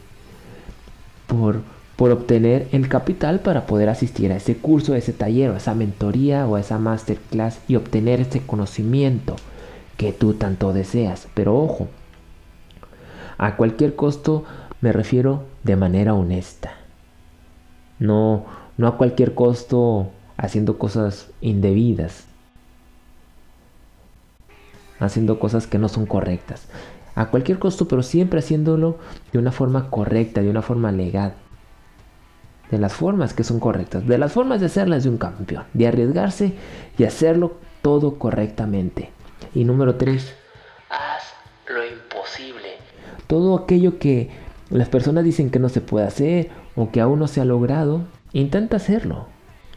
por, 1.26 1.62
por 1.96 2.12
obtener 2.12 2.68
el 2.74 2.90
capital 2.90 3.40
para 3.40 3.66
poder 3.66 3.90
asistir 3.90 4.32
a 4.32 4.36
ese 4.36 4.56
curso, 4.56 4.94
a 4.94 5.00
ese 5.00 5.14
taller, 5.14 5.50
o 5.50 5.56
a 5.56 5.58
esa 5.58 5.74
mentoría 5.74 6.46
o 6.46 6.58
a 6.58 6.60
esa 6.60 6.78
masterclass 6.78 7.58
y 7.68 7.76
obtener 7.76 8.22
ese 8.22 8.42
conocimiento 8.42 9.36
que 10.02 10.14
tú 10.14 10.34
tanto 10.34 10.74
deseas. 10.74 11.28
Pero 11.36 11.56
ojo, 11.56 11.88
a 13.38 13.56
cualquier 13.56 13.96
costo 13.96 14.46
me 14.82 14.92
refiero 14.92 15.44
de 15.62 15.76
manera 15.76 16.16
honesta. 16.16 16.72
No, 18.00 18.46
no 18.78 18.88
a 18.88 18.98
cualquier 18.98 19.36
costo 19.36 20.10
haciendo 20.38 20.80
cosas 20.80 21.30
indebidas. 21.40 22.26
Haciendo 25.00 25.38
cosas 25.38 25.68
que 25.68 25.78
no 25.78 25.88
son 25.88 26.08
correctas. 26.08 26.68
A 27.14 27.28
cualquier 27.28 27.60
costo, 27.60 27.88
pero 27.88 28.02
siempre 28.02 28.40
haciéndolo 28.40 28.98
de 29.32 29.38
una 29.38 29.52
forma 29.52 29.92
correcta, 29.92 30.42
de 30.42 30.50
una 30.50 30.64
forma 30.64 30.92
legal. 30.92 31.36
De 32.72 32.80
las 32.80 32.94
formas 32.94 33.36
que 33.36 33.44
son 33.44 33.60
correctas. 33.60 34.08
De 34.08 34.18
las 34.18 34.32
formas 34.32 34.62
de 34.62 34.66
hacerlas 34.66 35.04
de 35.04 35.10
un 35.10 35.18
campeón. 35.18 35.66
De 35.76 35.88
arriesgarse 35.88 36.56
y 36.98 37.04
hacerlo 37.04 37.58
todo 37.84 38.18
correctamente. 38.18 39.12
Y 39.54 39.64
número 39.64 39.96
3, 39.96 40.34
haz 40.90 41.24
lo 41.68 41.86
imposible. 41.86 42.78
Todo 43.28 43.58
aquello 43.58 44.00
que 44.00 44.30
las 44.70 44.90
personas 44.90 45.24
dicen 45.24 45.50
que 45.50 45.60
no 45.60 45.70
se 45.70 45.82
puede 45.82 46.08
hacer 46.08 46.50
o 46.76 46.92
que 46.92 47.02
aún 47.02 47.20
no 47.20 47.28
se 47.28 47.42
ha 47.42 47.46
logrado, 47.46 48.02
intenta 48.34 48.78
hacerlo. 48.78 49.28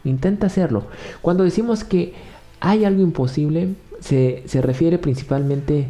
Intenta 0.03 0.47
hacerlo. 0.47 0.85
Cuando 1.21 1.43
decimos 1.43 1.83
que 1.83 2.13
hay 2.59 2.85
algo 2.85 3.01
imposible, 3.01 3.75
se, 3.99 4.43
refiere 4.61 4.97
principalmente 4.97 5.87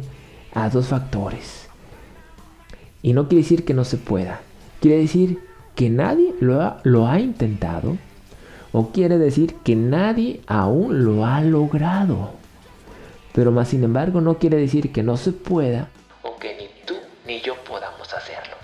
a 0.54 0.68
dos 0.70 0.88
factores. 0.88 1.68
Y 3.02 3.12
no 3.12 3.28
quiere 3.28 3.42
decir 3.42 3.64
que 3.64 3.74
no 3.74 3.84
se 3.84 3.98
pueda. 3.98 4.40
Quiere 4.80 4.98
decir 4.98 5.38
que 5.74 5.90
nadie 5.90 6.34
lo 6.40 6.76
lo 6.82 7.06
ha 7.06 7.20
intentado. 7.20 7.96
O 8.72 8.90
quiere 8.90 9.18
decir 9.18 9.54
que 9.64 9.76
nadie 9.76 10.40
aún 10.46 11.04
lo 11.04 11.24
ha 11.24 11.40
logrado. 11.42 12.30
Pero 13.36 13.52
más 13.52 13.68
sin 13.68 13.84
embargo 13.84 14.22
no 14.22 14.38
quiere 14.38 14.56
decir 14.56 14.90
que 14.92 15.02
no 15.02 15.18
se 15.18 15.30
pueda 15.30 15.90
o 16.22 16.38
que 16.38 16.56
ni 16.56 16.68
tú 16.86 16.94
ni 17.26 17.42
yo 17.42 17.54
podamos 17.68 18.14
hacerlo. 18.14 18.56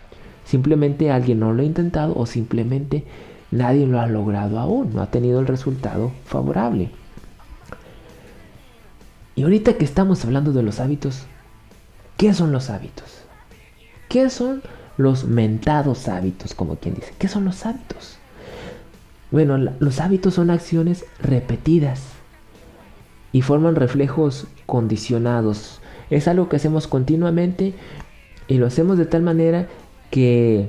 Simplemente 0.47 1.11
alguien 1.11 1.41
no 1.41 1.53
lo 1.53 1.61
ha 1.61 1.67
intentado 1.67 2.15
o 2.17 2.25
simplemente 2.25 3.05
nadie 3.51 3.87
lo 3.87 4.01
ha 4.01 4.07
logrado 4.07 4.59
aún, 4.59 4.95
no 4.95 5.03
ha 5.03 5.11
tenido 5.11 5.41
el 5.41 5.47
resultado 5.47 6.11
favorable. 6.25 6.89
Y 9.35 9.43
ahorita 9.43 9.75
que 9.75 9.85
estamos 9.85 10.25
hablando 10.25 10.55
de 10.55 10.63
los 10.63 10.81
hábitos, 10.81 11.25
¿qué 12.17 12.33
son 12.33 12.51
los 12.51 12.71
hábitos? 12.71 13.25
¿Qué 14.09 14.31
son 14.31 14.63
los 14.97 15.25
mentados 15.25 16.09
hábitos, 16.09 16.55
como 16.55 16.77
quien 16.77 16.95
dice? 16.95 17.13
¿Qué 17.19 17.29
son 17.29 17.45
los 17.45 17.67
hábitos? 17.67 18.17
Bueno, 19.31 19.59
los 19.59 20.01
hábitos 20.01 20.33
son 20.33 20.49
acciones 20.49 21.05
repetidas 21.21 22.12
y 23.33 23.43
forman 23.43 23.75
reflejos 23.75 24.47
condicionados. 24.67 25.81
Es 26.11 26.29
algo 26.29 26.49
que 26.49 26.57
hacemos 26.57 26.87
continuamente 26.87 27.75
y 28.49 28.59
lo 28.59 28.67
hacemos 28.67 28.99
de 28.99 29.07
tal 29.07 29.23
manera 29.23 29.69
que, 30.11 30.69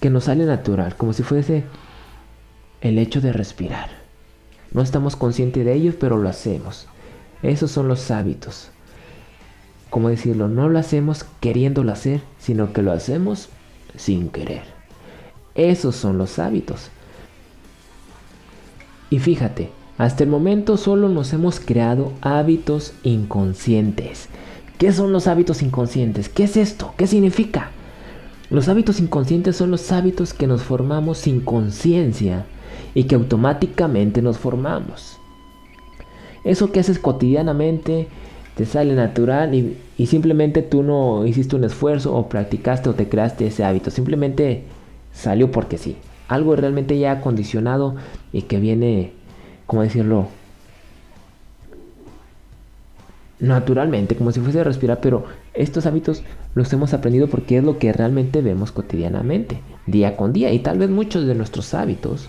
que 0.00 0.10
nos 0.10 0.24
sale 0.24 0.44
natural, 0.44 0.96
como 0.96 1.12
si 1.12 1.22
fuese 1.22 1.64
el 2.80 2.98
hecho 2.98 3.20
de 3.20 3.32
respirar. 3.32 3.90
No 4.72 4.82
estamos 4.82 5.16
conscientes 5.16 5.64
de 5.64 5.74
ello, 5.74 5.92
pero 5.98 6.16
lo 6.16 6.28
hacemos. 6.28 6.88
Esos 7.42 7.70
son 7.70 7.88
los 7.88 8.10
hábitos. 8.10 8.72
¿cómo 9.92 10.08
decirlo? 10.08 10.48
No 10.48 10.70
lo 10.70 10.78
hacemos 10.78 11.26
queriéndolo 11.40 11.92
hacer, 11.92 12.22
sino 12.38 12.72
que 12.72 12.80
lo 12.80 12.92
hacemos 12.92 13.50
sin 13.94 14.30
querer. 14.30 14.62
Esos 15.54 15.96
son 15.96 16.16
los 16.16 16.38
hábitos. 16.38 16.88
Y 19.10 19.18
fíjate, 19.18 19.70
hasta 20.02 20.24
el 20.24 20.30
momento 20.30 20.76
solo 20.76 21.08
nos 21.08 21.32
hemos 21.32 21.60
creado 21.60 22.12
hábitos 22.22 22.92
inconscientes. 23.04 24.28
¿Qué 24.76 24.92
son 24.92 25.12
los 25.12 25.28
hábitos 25.28 25.62
inconscientes? 25.62 26.28
¿Qué 26.28 26.42
es 26.42 26.56
esto? 26.56 26.92
¿Qué 26.96 27.06
significa? 27.06 27.70
Los 28.50 28.68
hábitos 28.68 28.98
inconscientes 28.98 29.54
son 29.54 29.70
los 29.70 29.92
hábitos 29.92 30.34
que 30.34 30.48
nos 30.48 30.62
formamos 30.62 31.18
sin 31.18 31.38
conciencia 31.38 32.46
y 32.94 33.04
que 33.04 33.14
automáticamente 33.14 34.22
nos 34.22 34.38
formamos. 34.38 35.18
Eso 36.42 36.72
que 36.72 36.80
haces 36.80 36.98
cotidianamente 36.98 38.08
te 38.56 38.66
sale 38.66 38.96
natural 38.96 39.54
y, 39.54 40.06
simplemente 40.06 40.62
tú 40.62 40.82
no 40.82 41.24
hiciste 41.24 41.54
un 41.54 41.62
esfuerzo 41.62 42.12
o 42.12 42.28
practicaste 42.28 42.88
o 42.88 42.94
te 42.94 43.08
creaste 43.08 43.46
ese 43.46 43.62
hábito. 43.62 43.92
Simplemente 43.92 44.64
salió 45.12 45.52
porque 45.52 45.78
sí. 45.78 45.96
Algo 46.26 46.56
realmente 46.56 46.98
ya 46.98 47.12
acondicionado 47.12 47.94
y 48.32 48.42
que 48.42 48.58
viene, 48.58 49.12
¿cómo 49.72 49.80
decirlo? 49.80 50.28
Naturalmente, 53.40 54.14
como 54.16 54.30
si 54.30 54.38
fuese 54.38 54.60
a 54.60 54.64
respirar, 54.64 55.00
pero 55.00 55.24
estos 55.54 55.86
hábitos 55.86 56.22
los 56.54 56.70
hemos 56.74 56.92
aprendido 56.92 57.26
porque 57.26 57.56
es 57.56 57.64
lo 57.64 57.78
que 57.78 57.90
realmente 57.90 58.42
vemos 58.42 58.70
cotidianamente, 58.70 59.62
día 59.86 60.14
con 60.14 60.34
día. 60.34 60.52
Y 60.52 60.58
tal 60.58 60.78
vez 60.78 60.90
muchos 60.90 61.24
de 61.24 61.34
nuestros 61.34 61.72
hábitos 61.72 62.28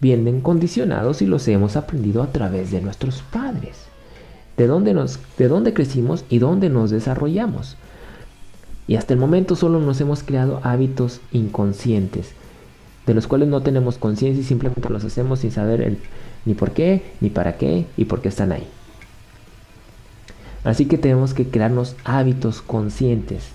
vienen 0.00 0.40
condicionados 0.40 1.22
y 1.22 1.26
los 1.26 1.46
hemos 1.46 1.76
aprendido 1.76 2.24
a 2.24 2.32
través 2.32 2.72
de 2.72 2.80
nuestros 2.80 3.22
padres. 3.22 3.86
De 4.56 4.66
dónde, 4.66 4.92
nos, 4.92 5.20
de 5.38 5.46
dónde 5.46 5.72
crecimos 5.72 6.24
y 6.28 6.40
dónde 6.40 6.68
nos 6.68 6.90
desarrollamos. 6.90 7.76
Y 8.88 8.96
hasta 8.96 9.14
el 9.14 9.20
momento 9.20 9.54
solo 9.54 9.78
nos 9.78 10.00
hemos 10.00 10.24
creado 10.24 10.58
hábitos 10.64 11.20
inconscientes, 11.30 12.34
de 13.06 13.14
los 13.14 13.26
cuales 13.26 13.48
no 13.48 13.62
tenemos 13.62 13.98
conciencia 13.98 14.40
y 14.40 14.44
simplemente 14.44 14.88
los 14.88 15.04
hacemos 15.04 15.40
sin 15.40 15.50
saber 15.50 15.98
ni 16.44 16.54
por 16.54 16.72
qué, 16.72 17.02
ni 17.20 17.30
para 17.30 17.56
qué 17.56 17.86
y 17.96 18.04
por 18.04 18.20
qué 18.20 18.28
están 18.28 18.52
ahí. 18.52 18.66
Así 20.64 20.86
que 20.86 20.98
tenemos 20.98 21.32
que 21.32 21.48
crearnos 21.48 21.96
hábitos 22.04 22.60
conscientes, 22.60 23.48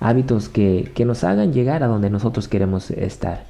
hábitos 0.00 0.48
que, 0.48 0.90
que 0.94 1.04
nos 1.04 1.22
hagan 1.22 1.52
llegar 1.52 1.82
a 1.82 1.86
donde 1.86 2.10
nosotros 2.10 2.48
queremos 2.48 2.90
estar. 2.90 3.44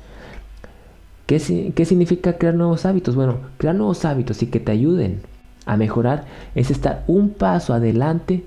¿Qué, 1.27 1.73
¿Qué 1.75 1.85
significa 1.85 2.39
crear 2.39 2.55
nuevos 2.55 2.85
hábitos? 2.85 3.15
Bueno, 3.15 3.39
crear 3.57 3.75
nuevos 3.75 4.05
hábitos 4.05 4.43
y 4.43 4.49
que 4.49 4.61
te 4.61 4.73
ayuden 4.73 5.23
a 5.65 5.77
mejorar 5.77 6.27
es 6.55 6.71
estar 6.71 7.05
un 7.07 7.31
paso 7.31 7.73
adelante 7.73 8.45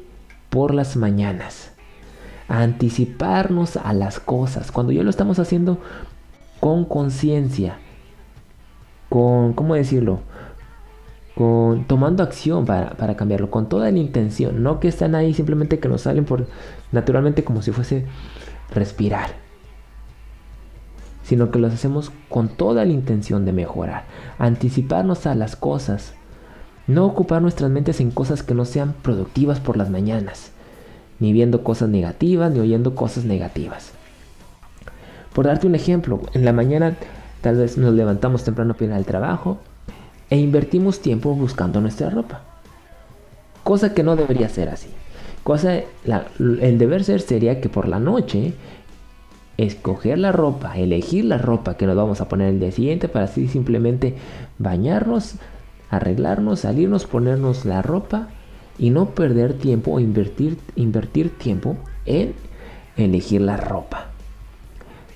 por 0.50 0.74
las 0.74 0.96
mañanas. 0.96 1.72
anticiparnos 2.50 3.78
a 3.78 3.94
las 3.94 4.20
cosas. 4.20 4.72
Cuando 4.72 4.92
ya 4.92 5.02
lo 5.02 5.10
estamos 5.10 5.40
haciendo 5.40 5.80
con 6.63 6.86
conciencia, 6.86 7.77
con, 9.10 9.51
¿cómo 9.51 9.75
decirlo? 9.75 10.22
Con, 11.36 11.84
tomando 11.88 12.24
acción 12.24 12.63
para, 12.63 12.91
para, 12.91 13.17
cambiarlo, 13.17 13.51
con 13.51 13.67
toda 13.67 13.91
la 13.91 13.98
intención, 13.98 14.63
no 14.63 14.79
que 14.79 14.88
están 14.88 15.13
ahí 15.13 15.34
simplemente 15.34 15.79
que 15.79 15.89
nos 15.89 16.03
salen 16.03 16.24
por 16.24 16.48
naturalmente 16.93 17.43
como 17.43 17.62
si 17.62 17.74
fuese 17.74 18.05
respirar 18.74 19.32
sino 21.24 21.51
que 21.51 21.60
los 21.60 21.74
hacemos 21.74 22.13
con 22.29 22.48
toda 22.48 22.86
la 22.86 22.93
intención 22.93 23.43
de 23.43 23.51
mejorar, 23.51 24.05
anticiparnos 24.39 25.25
a 25.25 25.36
las 25.36 25.58
cosas, 25.58 26.13
no 26.88 27.05
ocupar 27.05 27.41
nuestras 27.41 27.72
mentes 27.72 28.00
en 28.00 28.10
cosas 28.10 28.41
que 28.41 28.53
no 28.53 28.63
sean 28.63 28.93
productivas 29.01 29.60
por 29.60 29.75
las 29.75 29.89
mañanas, 29.89 30.51
ni 31.19 31.34
viendo 31.34 31.62
cosas 31.65 31.89
negativas, 31.89 32.54
ni 32.54 32.62
oyendo 32.62 32.95
cosas 32.95 33.26
negativas. 33.26 33.91
Por 35.34 35.46
darte 35.46 35.67
un 35.67 35.76
ejemplo, 35.76 36.22
en 36.34 36.46
la 36.46 36.54
mañana 36.54 36.96
tal 37.41 37.58
vez 37.58 37.78
nos 37.78 37.93
levantamos 37.93 38.43
temprano 38.43 38.74
para 38.74 38.86
ir 38.86 38.91
al 38.93 39.06
trabajo 39.06 39.58
e 40.30 40.38
invertimos 40.38 41.02
tiempo 41.02 41.34
buscando 41.34 41.82
nuestra 41.82 42.10
ropa. 42.10 42.41
Cosa 43.63 43.93
que 43.93 44.04
no 44.04 44.15
debería 44.15 44.50
ser 44.50 44.69
así. 44.69 44.89
Cosa, 45.43 45.76
el 45.76 46.78
deber 46.78 47.04
ser 47.04 47.22
sería 47.22 47.60
que 47.60 47.69
por 47.69 47.88
la 47.88 48.00
noche 48.00 48.54
escoger 49.58 50.17
la 50.17 50.32
ropa, 50.32 50.78
elegir 50.78 51.26
la 51.26 51.38
ropa 51.38 51.76
que 51.78 51.86
nos 51.86 51.96
vamos 51.96 52.22
a 52.22 52.30
poner 52.30 52.50
el 52.50 52.60
día 52.60 52.72
siguiente 52.72 53.08
para 53.08 53.26
así 53.26 53.48
simplemente 53.48 54.15
bañarnos, 54.58 55.36
arreglarnos, 55.89 56.62
salirnos, 56.62 57.06
ponernos 57.06 57.65
la 57.65 57.82
ropa 57.82 58.30
y 58.78 58.89
no 58.89 59.10
perder 59.10 59.54
tiempo 59.54 59.91
o 59.91 60.00
invertir, 60.00 60.58
invertir 60.76 61.38
tiempo 61.38 61.76
en 62.06 62.34
elegir 62.98 63.41
la 63.41 63.58
ropa. 63.58 64.12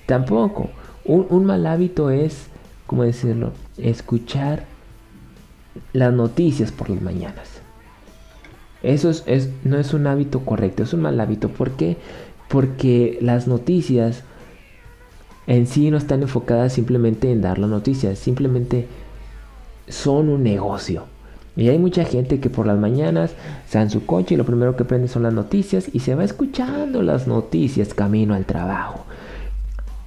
Tampoco, 0.08 0.70
un, 1.04 1.44
mal 1.44 1.66
hábito 1.66 2.08
es, 2.08 2.46
¿cómo 2.86 3.02
decirlo? 3.02 3.52
Escuchar 3.76 4.64
las 5.92 6.14
noticias 6.14 6.72
por 6.72 6.88
las 6.88 7.02
mañanas. 7.02 7.60
Eso 8.82 9.10
es, 9.10 9.50
no 9.64 9.76
es 9.76 9.92
un 9.92 10.06
hábito 10.06 10.46
correcto, 10.46 10.84
es 10.84 10.94
un 10.94 11.02
mal 11.02 11.20
hábito. 11.20 11.50
¿Por 11.50 11.72
qué? 11.72 11.98
Porque 12.48 13.18
las 13.20 13.46
noticias 13.48 14.24
en 15.46 15.66
sí 15.66 15.90
no 15.90 15.98
están 15.98 16.22
enfocadas 16.22 16.72
simplemente 16.72 17.30
en 17.30 17.42
dar 17.42 17.58
la 17.58 17.66
noticia, 17.66 18.16
simplemente 18.16 18.88
son 19.88 20.30
un 20.30 20.42
negocio. 20.42 21.04
Y 21.54 21.68
hay 21.68 21.78
mucha 21.78 22.06
gente 22.06 22.40
que 22.40 22.48
por 22.48 22.66
las 22.66 22.78
mañanas 22.78 23.34
está 23.66 23.82
en 23.82 23.90
su 23.90 24.06
coche 24.06 24.32
y 24.32 24.38
lo 24.38 24.46
primero 24.46 24.74
que 24.74 24.86
prende 24.86 25.08
son 25.08 25.24
las 25.24 25.34
noticias 25.34 25.90
y 25.92 26.00
se 26.00 26.14
va 26.14 26.24
escuchando 26.24 27.02
las 27.02 27.26
noticias 27.26 27.92
camino 27.92 28.32
al 28.32 28.46
trabajo. 28.46 29.04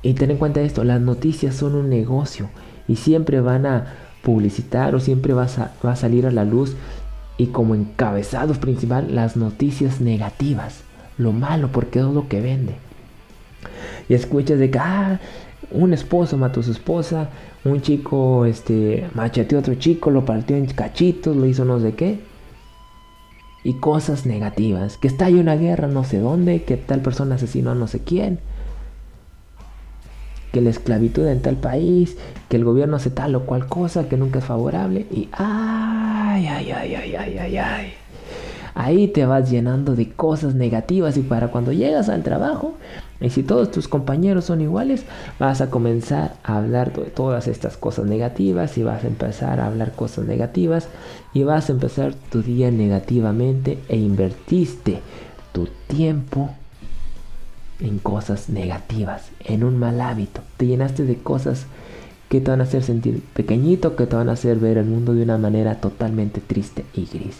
Y 0.04 0.14
ten 0.14 0.32
en 0.32 0.38
cuenta 0.38 0.62
esto, 0.62 0.84
las 0.84 1.02
noticias 1.02 1.56
son 1.56 1.76
un 1.76 1.90
negocio 1.90 2.50
y 2.88 2.96
siempre 2.96 3.40
van 3.42 3.66
a 3.66 3.94
publicitar 4.24 4.96
o 4.96 5.00
siempre 5.00 5.34
va 5.34 5.44
a, 5.44 5.72
va 5.86 5.92
a 5.92 5.96
salir 5.96 6.26
a 6.26 6.32
la 6.32 6.46
luz 6.46 6.76
y 7.38 7.48
como 7.48 7.76
encabezado 7.76 8.54
principal 8.56 9.16
las 9.16 9.38
noticias 9.38 10.02
negativas, 10.02 10.82
lo 11.18 11.32
malo 11.32 11.70
porque 11.72 12.00
es 12.00 12.06
lo 12.06 12.28
que 12.28 12.42
vende 12.42 12.76
y 14.10 14.14
escuchas 14.14 14.60
de 14.60 14.70
que, 14.70 14.80
ah, 14.80 15.20
un 15.72 15.94
esposo 15.94 16.38
mató 16.38 16.60
a 16.60 16.64
su 16.64 16.72
esposa, 16.72 17.30
un 17.64 17.82
chico 17.82 18.46
este, 18.46 19.08
macheteó 19.14 19.58
a 19.58 19.62
otro 19.62 19.76
chico, 19.76 20.12
lo 20.12 20.26
partió 20.26 20.58
en 20.58 20.66
cachitos, 20.66 21.36
lo 21.36 21.46
hizo 21.46 21.66
no 21.66 21.80
sé 21.80 21.94
qué. 21.94 22.20
Y 23.64 23.76
cosas 23.76 24.26
negativas, 24.26 24.98
que 24.98 25.08
está 25.08 25.26
ahí 25.26 25.36
una 25.36 25.56
guerra 25.56 25.88
no 25.88 26.04
sé 26.04 26.20
dónde, 26.20 26.64
que 26.64 26.78
tal 26.78 27.02
persona 27.02 27.36
asesinó 27.36 27.72
a 27.72 27.76
no 27.76 27.88
sé 27.88 28.00
quién, 28.04 28.40
que 30.52 30.62
la 30.62 30.70
esclavitud 30.70 31.28
en 31.28 31.42
tal 31.42 31.56
país, 31.56 32.18
que 32.50 32.58
el 32.58 32.66
gobierno 32.66 32.98
hace 32.98 33.10
tal 33.10 33.36
o 33.36 33.46
cual 33.46 33.68
cosa 33.68 34.10
que 34.10 34.18
nunca 34.18 34.40
es 34.40 34.46
favorable 34.46 35.06
y 35.12 35.30
ay, 35.32 36.48
ay, 36.48 36.72
ay, 36.72 36.96
ay, 36.96 37.16
ay, 37.16 37.38
ay, 37.38 37.58
ay. 37.58 37.94
Ahí 38.74 39.08
te 39.10 39.26
vas 39.26 39.50
llenando 39.50 39.96
de 39.96 40.10
cosas 40.10 40.56
negativas 40.56 41.18
y 41.18 41.22
para 41.22 41.50
cuando 41.50 41.74
llegas 41.74 42.08
al 42.08 42.24
trabajo 42.24 42.76
y 43.20 43.30
si 43.30 43.44
todos 43.44 43.70
tus 43.70 43.88
compañeros 43.88 44.46
son 44.46 44.62
iguales, 44.62 45.04
vas 45.40 45.62
a 45.62 45.70
comenzar 45.70 46.36
a 46.44 46.58
hablar 46.58 46.94
de 46.94 47.04
todas 47.04 47.48
estas 47.48 47.78
cosas 47.78 48.06
negativas 48.06 48.78
y 48.78 48.84
vas 48.84 49.04
a 49.04 49.08
empezar 49.08 49.60
a 49.60 49.68
hablar 49.68 49.92
cosas 49.92 50.26
negativas 50.26 50.88
y 51.34 51.44
vas 51.44 51.70
a 51.70 51.74
empezar 51.74 52.14
tu 52.32 52.42
día 52.42 52.72
negativamente 52.72 53.78
e 53.90 53.98
invertiste 53.98 55.02
tu 55.52 55.68
tiempo 55.88 56.50
en 57.82 57.98
cosas 58.00 58.50
negativas, 58.50 59.30
en 59.44 59.64
un 59.64 59.78
mal 59.78 60.00
hábito. 60.02 60.42
Te 60.58 60.68
llenaste 60.68 61.04
de 61.04 61.18
cosas 61.18 61.66
que 62.30 62.40
te 62.40 62.52
van 62.52 62.62
a 62.62 62.64
hacer 62.64 62.84
sentir 62.84 63.22
pequeñito, 63.34 63.96
que 63.96 64.06
te 64.06 64.16
van 64.16 64.30
a 64.30 64.34
hacer 64.34 64.58
ver 64.58 64.78
el 64.78 64.86
mundo 64.86 65.14
de 65.14 65.24
una 65.24 65.38
manera 65.38 65.76
totalmente 65.82 66.40
triste 66.40 66.86
y 66.94 67.06
gris. 67.06 67.40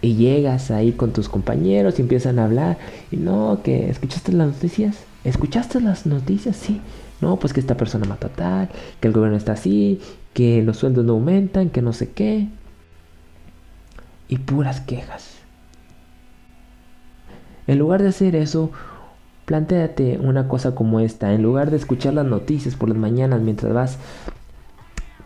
Y 0.00 0.14
llegas 0.14 0.70
ahí 0.70 0.92
con 0.92 1.12
tus 1.12 1.28
compañeros 1.28 1.98
y 1.98 2.02
empiezan 2.02 2.38
a 2.38 2.44
hablar. 2.44 2.78
Y 3.10 3.16
no, 3.16 3.60
que 3.62 3.90
escuchaste 3.90 4.32
las 4.32 4.48
noticias. 4.48 4.96
¿Escuchaste 5.24 5.80
las 5.80 6.06
noticias? 6.06 6.56
Sí. 6.56 6.80
No, 7.20 7.36
pues 7.38 7.52
que 7.52 7.60
esta 7.60 7.76
persona 7.76 8.06
mata 8.06 8.28
tal, 8.28 8.68
que 9.00 9.08
el 9.08 9.14
gobierno 9.14 9.36
está 9.36 9.52
así, 9.52 10.00
que 10.34 10.62
los 10.62 10.76
sueldos 10.76 11.04
no 11.04 11.14
aumentan, 11.14 11.70
que 11.70 11.82
no 11.82 11.92
sé 11.92 12.10
qué. 12.10 12.48
Y 14.28 14.38
puras 14.38 14.80
quejas. 14.80 15.36
En 17.66 17.78
lugar 17.78 18.02
de 18.02 18.08
hacer 18.08 18.36
eso, 18.36 18.70
planteate 19.46 20.18
una 20.20 20.48
cosa 20.48 20.74
como 20.74 21.00
esta. 21.00 21.32
En 21.32 21.42
lugar 21.42 21.70
de 21.70 21.78
escuchar 21.78 22.12
las 22.12 22.26
noticias 22.26 22.74
por 22.74 22.90
las 22.90 22.98
mañanas 22.98 23.40
mientras 23.40 23.72
vas 23.72 23.98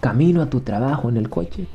camino 0.00 0.42
a 0.42 0.50
tu 0.50 0.60
trabajo 0.60 1.08
en 1.08 1.16
el 1.16 1.28
coche, 1.28 1.66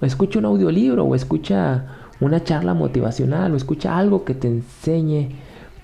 escucha 0.00 0.38
un 0.38 0.44
audiolibro 0.44 1.04
o 1.04 1.14
escucha 1.14 1.86
una 2.20 2.44
charla 2.44 2.74
motivacional 2.74 3.52
o 3.52 3.56
escucha 3.56 3.98
algo 3.98 4.24
que 4.24 4.34
te 4.34 4.48
enseñe 4.48 5.30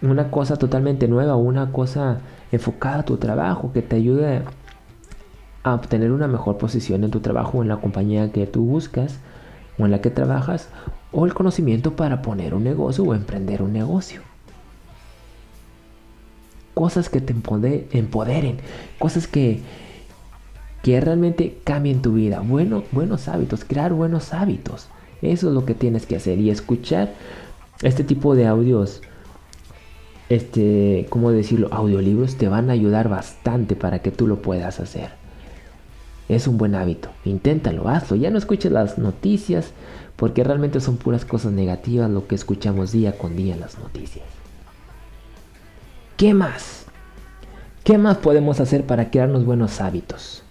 una 0.03 0.31
cosa 0.31 0.57
totalmente 0.57 1.09
nueva 1.09 1.35
o 1.35 1.39
una 1.39 1.73
cosa 1.73 2.19
enfocada 2.53 3.01
a 3.01 3.05
tu 3.05 3.17
trabajo 3.17 3.73
que 3.73 3.83
te 3.83 3.97
ayude 3.97 4.43
a 5.63 5.75
obtener 5.75 6.13
una 6.13 6.29
mejor 6.29 6.59
posición 6.59 7.03
en 7.03 7.11
tu 7.11 7.21
trabajo 7.21 7.59
o 7.59 7.63
en 7.63 7.69
la 7.69 7.79
compañía 7.79 8.31
que 8.31 8.47
tú 8.47 8.65
buscas 8.65 9.19
o 9.79 9.87
en 9.87 9.91
la 9.91 10.01
que 10.01 10.11
trabajas 10.11 10.69
o 11.13 11.25
el 11.25 11.33
conocimiento 11.33 11.97
para 11.97 12.21
poner 12.21 12.55
un 12.55 12.65
negocio 12.65 13.05
o 13.05 13.15
emprender 13.15 13.63
un 13.63 13.73
negocio. 13.73 14.26
Cosas 16.77 17.09
que 17.09 17.23
te 17.23 17.33
empoderen, 17.33 18.59
cosas 18.99 19.27
que, 19.27 19.61
que 20.83 21.01
realmente 21.01 21.59
cambien 21.65 22.03
tu 22.03 22.13
vida. 22.13 22.41
Bueno, 22.41 22.85
buenos 22.93 23.29
hábitos, 23.29 23.65
crear 23.65 23.95
buenos 23.95 24.35
hábitos. 24.35 24.89
Eso 25.23 25.49
es 25.49 25.55
lo 25.55 25.65
que 25.65 25.75
tienes 25.75 26.05
que 26.05 26.17
hacer 26.17 26.39
y 26.39 26.51
escuchar 26.51 27.15
este 27.83 28.05
tipo 28.05 28.35
de 28.35 28.47
audios 28.47 29.01
este, 30.29 31.07
¿cómo 31.09 31.31
decirlo? 31.31 31.69
Audiolibros 31.71 32.37
te 32.37 32.49
van 32.49 32.69
a 32.69 32.75
ayudar 32.75 33.09
bastante 33.09 33.75
para 33.75 34.01
que 34.01 34.11
tú 34.11 34.27
lo 34.27 34.43
puedas 34.43 34.79
hacer. 34.81 35.11
Es 36.29 36.47
un 36.47 36.59
buen 36.59 36.75
hábito. 36.75 37.09
Inténtalo, 37.25 37.89
hazlo. 37.89 38.17
Ya 38.17 38.31
no 38.31 38.37
escuches 38.37 38.71
las 38.71 38.99
noticias 38.99 39.71
porque 40.17 40.45
realmente 40.45 40.81
son 40.81 40.99
puras 40.99 41.25
cosas 41.25 41.53
negativas 41.53 42.11
lo 42.11 42.27
que 42.27 42.35
escuchamos 42.35 42.93
día 42.93 43.17
con 43.17 43.35
día 43.35 43.55
en 43.55 43.61
las 43.61 43.79
noticias. 43.79 44.36
¿Qué 46.17 46.33
más? 46.33 46.87
¿Qué 47.85 47.99
más 47.99 48.17
podemos 48.17 48.59
hacer 48.61 48.87
para 48.87 49.11
crearnos 49.11 49.45
buenos 49.45 49.83
hábitos? 49.83 50.43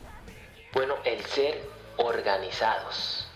Bueno, 0.75 0.93
el 1.03 1.19
ser 1.25 1.55
organizados. 1.97 3.27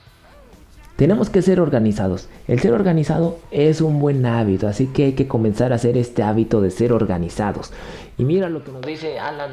Tenemos 0.95 1.31
que 1.31 1.41
ser 1.41 1.59
organizados. 1.59 2.29
El 2.47 2.59
ser 2.59 2.73
organizado 2.73 3.39
es 3.49 3.81
un 3.81 3.99
buen 3.99 4.27
hábito, 4.27 4.67
así 4.67 4.85
que 4.85 5.05
hay 5.05 5.13
que 5.13 5.27
comenzar 5.27 5.71
a 5.71 5.77
hacer 5.77 5.97
este 5.97 6.21
hábito 6.21 6.61
de 6.61 6.69
ser 6.69 6.93
organizados. 6.93 7.71
Y 8.19 8.25
mira 8.25 8.47
lo 8.47 8.63
que 8.63 8.73
nos 8.73 8.83
dice 8.83 9.17
Alan. 9.17 9.49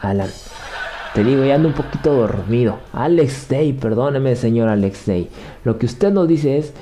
Alan. 0.00 0.28
Te 1.14 1.24
digo, 1.24 1.44
ya 1.44 1.54
ando 1.54 1.68
un 1.68 1.74
poquito 1.74 2.12
dormido. 2.12 2.78
Alex 2.92 3.48
Day, 3.48 3.72
perdóneme, 3.72 4.36
señor 4.36 4.68
Alex 4.68 5.06
Day. 5.06 5.30
Lo 5.64 5.78
que 5.78 5.86
usted 5.86 6.12
nos 6.12 6.28
dice 6.28 6.58
es 6.58 6.74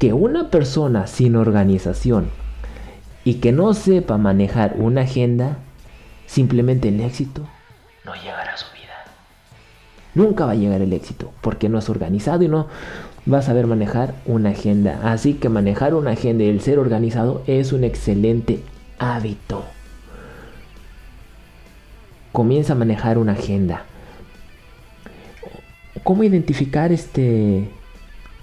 que 0.00 0.12
una 0.12 0.50
persona 0.50 1.06
sin 1.06 1.36
organización 1.36 2.39
y 3.24 3.34
que 3.34 3.52
no 3.52 3.74
sepa 3.74 4.18
manejar 4.18 4.74
una 4.76 5.02
agenda, 5.02 5.58
simplemente 6.26 6.88
el 6.88 7.00
éxito 7.00 7.46
no 8.04 8.14
llegará 8.14 8.54
a 8.54 8.56
su 8.56 8.66
vida. 8.72 8.80
Nunca 10.14 10.46
va 10.46 10.52
a 10.52 10.56
llegar 10.56 10.80
el 10.80 10.92
éxito 10.92 11.32
porque 11.40 11.68
no 11.68 11.78
es 11.78 11.88
organizado 11.88 12.42
y 12.42 12.48
no 12.48 12.68
vas 13.26 13.44
a 13.44 13.48
saber 13.48 13.66
manejar 13.66 14.14
una 14.26 14.50
agenda. 14.50 15.00
Así 15.04 15.34
que 15.34 15.48
manejar 15.48 15.94
una 15.94 16.12
agenda 16.12 16.44
y 16.44 16.48
el 16.48 16.60
ser 16.60 16.78
organizado 16.78 17.42
es 17.46 17.72
un 17.72 17.84
excelente 17.84 18.60
hábito. 18.98 19.64
Comienza 22.32 22.72
a 22.72 22.76
manejar 22.76 23.18
una 23.18 23.32
agenda. 23.32 23.84
¿Cómo 26.04 26.24
identificar 26.24 26.92
este? 26.92 27.68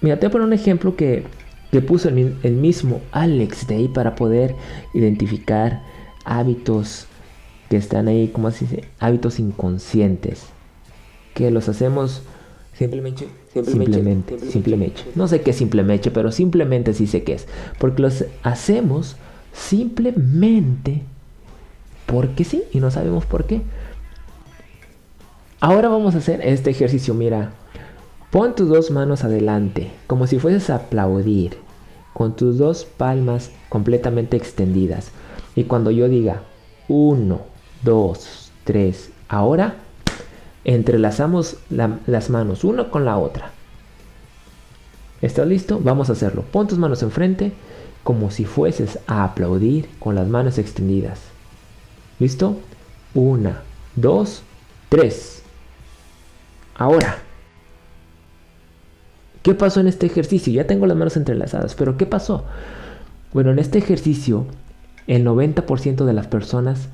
Mira, 0.02 0.18
te 0.20 0.28
voy 0.28 0.30
a 0.30 0.32
poner 0.32 0.48
un 0.48 0.54
ejemplo 0.54 0.96
que, 0.96 1.26
que 1.72 1.82
puso 1.82 2.10
el, 2.10 2.38
el 2.44 2.54
mismo 2.54 3.02
Alex 3.12 3.68
de 3.68 3.76
ahí 3.76 3.88
para 3.88 4.16
poder 4.16 4.56
identificar 4.94 5.82
hábitos 6.26 7.08
que 7.70 7.78
están 7.78 8.08
ahí, 8.08 8.30
como 8.30 8.48
así 8.48 8.66
dice? 8.66 8.86
Hábitos 9.00 9.40
inconscientes. 9.40 10.46
Que 11.34 11.52
los 11.52 11.70
hacemos 11.70 12.24
simplemente 12.74 13.28
Simplemente, 13.66 14.40
simplemente. 14.40 15.02
No 15.16 15.28
sé 15.28 15.42
qué 15.42 15.52
es 15.52 15.58
simplemente, 15.58 16.12
pero 16.12 16.32
simplemente 16.32 16.94
sí 16.94 17.08
sé 17.08 17.24
qué 17.24 17.34
es. 17.34 17.48
Porque 17.80 18.02
los 18.02 18.26
hacemos 18.44 19.16
simplemente 19.54 21.02
porque 22.06 22.44
sí 22.44 22.64
y 22.72 22.80
no 22.80 22.92
sabemos 22.92 23.26
por 23.26 23.46
qué. 23.46 23.62
Ahora 25.60 25.90
vamos 25.90 26.14
a 26.16 26.20
hacer 26.20 26.42
este 26.44 26.70
ejercicio. 26.70 27.14
Mira, 27.14 27.54
pon 28.32 28.56
tus 28.56 28.70
dos 28.70 28.92
manos 28.92 29.24
adelante, 29.24 29.92
como 30.08 30.28
si 30.28 30.40
fueses 30.40 30.70
a 30.70 30.76
aplaudir, 30.76 31.58
con 32.14 32.36
tus 32.36 32.58
dos 32.58 32.86
palmas 32.86 33.52
completamente 33.70 34.38
extendidas. 34.38 35.12
Y 35.56 35.66
cuando 35.66 35.92
yo 35.92 36.10
diga 36.10 36.42
uno, 36.88 37.42
dos, 37.84 38.52
tres, 38.64 39.12
ahora 39.30 39.76
entrelazamos 40.64 41.58
las 41.70 42.30
manos 42.30 42.64
una 42.64 42.90
con 42.90 43.06
la 43.06 43.18
otra. 43.18 43.52
¿Estás 45.22 45.48
listo? 45.48 45.80
Vamos 45.82 46.10
a 46.10 46.14
hacerlo. 46.14 46.44
Pon 46.44 46.68
tus 46.68 46.78
manos 46.78 47.02
enfrente 47.02 47.54
como 48.04 48.30
si 48.30 48.46
fueses 48.46 49.00
a 49.08 49.24
aplaudir 49.24 49.90
con 50.00 50.16
las 50.16 50.28
manos 50.28 50.58
extendidas. 50.58 51.20
¿Listo? 52.20 52.58
Una, 53.14 53.62
dos, 53.96 54.44
tres. 54.90 55.42
Ahora. 56.76 57.27
¿Qué 59.48 59.56
pasó 59.56 59.80
en 59.80 59.88
este 59.88 60.08
ejercicio? 60.08 60.52
Ya 60.52 60.68
tengo 60.68 60.88
las 60.88 60.98
manos 60.98 61.16
entrelazadas, 61.16 61.74
pero 61.74 61.96
¿qué 61.96 62.06
pasó? 62.06 62.44
Bueno, 63.32 63.52
en 63.52 63.60
este 63.60 63.78
ejercicio, 63.78 64.46
el 65.08 65.26
90% 65.26 66.04
de 66.04 66.12
las 66.12 66.28
personas 66.28 66.90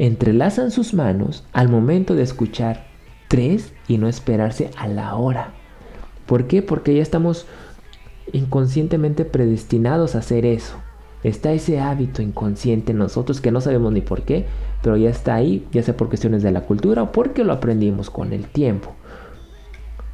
entrelazan 0.00 0.72
sus 0.72 0.92
manos 0.92 1.44
al 1.52 1.68
momento 1.68 2.16
de 2.16 2.24
escuchar 2.24 2.84
y 3.86 3.98
no 3.98 4.08
esperarse 4.08 4.70
a 4.76 4.88
la 4.88 5.14
hora. 5.14 5.52
¿Por 6.26 6.48
qué? 6.48 6.62
Porque 6.62 6.96
ya 6.96 7.02
estamos 7.02 7.46
inconscientemente 8.32 9.24
predestinados 9.24 10.16
a 10.16 10.18
hacer 10.18 10.46
eso. 10.46 10.74
Está 11.22 11.52
ese 11.52 11.78
hábito 11.78 12.22
inconsciente 12.22 12.90
en 12.90 12.98
nosotros 12.98 13.40
que 13.40 13.52
no 13.52 13.60
sabemos 13.60 13.92
ni 13.92 14.00
por 14.00 14.22
qué, 14.22 14.46
pero 14.82 14.96
ya 14.96 15.10
está 15.10 15.36
ahí, 15.36 15.64
ya 15.70 15.84
sea 15.84 15.96
por 15.96 16.08
cuestiones 16.08 16.42
de 16.42 16.50
la 16.50 16.62
cultura 16.62 17.04
o 17.04 17.12
porque 17.12 17.44
lo 17.44 17.52
aprendimos 17.52 18.10
con 18.10 18.32
el 18.32 18.46
tiempo. 18.46 18.96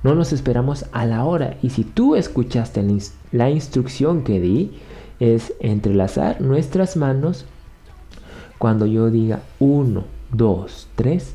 No 0.02 0.14
nos 0.14 0.32
esperamos 0.32 0.86
a 0.92 1.04
la 1.04 1.24
hora 1.24 1.56
y 1.62 1.70
si 1.70 1.84
tú 1.84 2.16
escuchaste 2.16 2.84
la 3.32 3.50
instrucción 3.50 4.24
que 4.24 4.40
di, 4.40 4.78
es 5.18 5.52
entrelazar 5.60 6.40
nuestras 6.40 6.96
manos 6.96 7.44
cuando 8.58 8.86
yo 8.86 9.10
diga 9.10 9.40
1, 9.58 10.04
2, 10.32 10.88
3, 10.94 11.34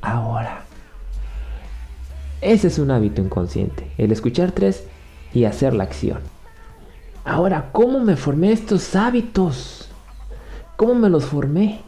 ahora. 0.00 0.64
Ese 2.40 2.68
es 2.68 2.78
un 2.78 2.90
hábito 2.90 3.20
inconsciente, 3.20 3.90
el 3.98 4.12
escuchar 4.12 4.52
tres 4.52 4.84
y 5.32 5.44
hacer 5.44 5.74
la 5.74 5.84
acción. 5.84 6.20
Ahora, 7.24 7.70
¿cómo 7.72 8.00
me 8.00 8.16
formé 8.16 8.52
estos 8.52 8.94
hábitos? 8.94 9.88
¿Cómo 10.76 10.94
me 10.94 11.08
los 11.08 11.24
formé? 11.24 11.80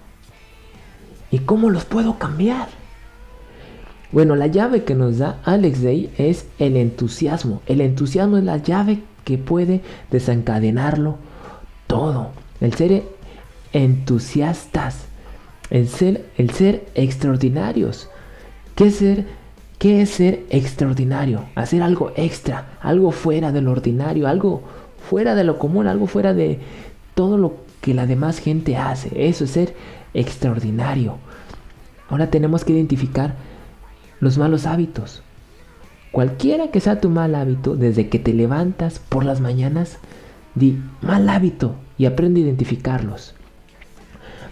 ¿Y 1.30 1.40
cómo 1.40 1.70
los 1.70 1.84
puedo 1.84 2.18
cambiar? 2.18 2.68
Bueno, 4.10 4.36
la 4.36 4.46
llave 4.46 4.84
que 4.84 4.94
nos 4.94 5.18
da 5.18 5.38
Alex 5.44 5.82
Day 5.82 6.10
es 6.16 6.46
el 6.58 6.76
entusiasmo. 6.76 7.62
El 7.66 7.80
entusiasmo 7.80 8.38
es 8.38 8.44
la 8.44 8.56
llave 8.56 9.02
que 9.24 9.36
puede 9.38 9.82
desencadenarlo 10.10 11.18
todo. 11.86 12.30
El 12.60 12.72
ser 12.74 13.04
entusiastas, 13.72 15.04
el 15.70 15.88
ser, 15.88 16.26
el 16.36 16.50
ser 16.50 16.86
extraordinarios. 16.94 18.08
¿Qué 18.74 18.90
ser 18.90 19.26
¿Qué 19.78 20.02
es 20.02 20.10
ser 20.10 20.44
extraordinario? 20.50 21.44
Hacer 21.54 21.82
algo 21.82 22.10
extra, 22.16 22.78
algo 22.80 23.12
fuera 23.12 23.52
de 23.52 23.60
lo 23.60 23.70
ordinario, 23.70 24.26
algo 24.26 24.62
fuera 25.08 25.36
de 25.36 25.44
lo 25.44 25.56
común, 25.60 25.86
algo 25.86 26.08
fuera 26.08 26.34
de 26.34 26.58
todo 27.14 27.38
lo 27.38 27.58
que 27.80 27.94
la 27.94 28.04
demás 28.04 28.40
gente 28.40 28.76
hace. 28.76 29.28
Eso 29.28 29.44
es 29.44 29.52
ser 29.52 29.76
extraordinario. 30.14 31.18
Ahora 32.08 32.28
tenemos 32.28 32.64
que 32.64 32.72
identificar 32.72 33.36
los 34.20 34.38
malos 34.38 34.66
hábitos. 34.66 35.22
Cualquiera 36.12 36.70
que 36.70 36.80
sea 36.80 37.00
tu 37.00 37.10
mal 37.10 37.34
hábito, 37.34 37.76
desde 37.76 38.08
que 38.08 38.18
te 38.18 38.32
levantas 38.32 38.98
por 38.98 39.24
las 39.24 39.40
mañanas, 39.40 39.98
di 40.54 40.78
mal 41.02 41.28
hábito 41.28 41.74
y 41.98 42.06
aprende 42.06 42.40
a 42.40 42.44
identificarlos. 42.44 43.34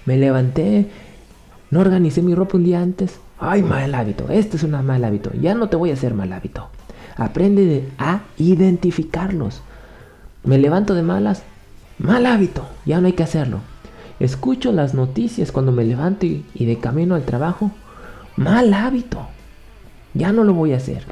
Me 0.05 0.17
levanté, 0.19 0.89
no 1.71 1.81
organicé 1.81 2.23
mi 2.23 2.35
ropa 2.35 2.59
un 2.59 2.65
día 2.65 2.81
antes, 2.81 3.19
Ay, 3.39 3.63
mal 3.63 3.95
hábito. 3.95 4.29
Este 4.31 4.57
es 4.57 4.63
un 4.63 4.71
mal 4.71 5.05
hábito. 5.05 5.31
Ya 5.35 5.55
no 5.55 5.69
te 5.69 5.77
voy 5.77 5.91
a 5.91 5.95
hacer 5.95 6.15
mal 6.15 6.33
hábito. 6.33 6.69
Aprende 7.17 7.89
a 7.99 8.21
identificarlos. 8.39 9.63
Me 10.43 10.59
levanto 10.59 10.95
de 10.95 11.03
malas. 11.03 11.43
Mal 11.99 12.25
hábito. 12.27 12.67
Ya 12.87 13.01
no 13.01 13.07
hay 13.07 13.13
que 13.13 13.23
hacerlo. 13.23 13.61
Escucho 14.21 14.73
las 14.73 14.95
noticias 14.95 15.53
cuando 15.53 15.73
me 15.73 15.85
levanto 15.85 16.25
y, 16.25 16.45
de 16.55 16.79
camino 16.79 17.15
al 17.15 17.25
trabajo. 17.25 17.71
Mal 18.37 18.73
hábito. 18.73 19.29
Ya 20.17 20.33
no 20.33 20.45
lo 20.45 20.55
voy 20.55 20.73
a 20.73 20.77
hacer. 20.77 21.05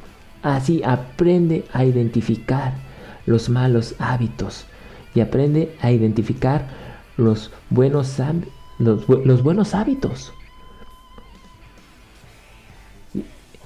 Así 0.42 0.82
aprende 0.84 1.64
a 1.72 1.84
identificar 1.84 2.74
los 3.26 3.48
malos 3.48 3.94
hábitos. 3.98 4.66
Y 5.14 5.20
aprende 5.20 5.74
a 5.80 5.92
identificar 5.92 6.66
los 7.16 7.52
buenos, 7.70 8.18
hábitos. 9.74 10.32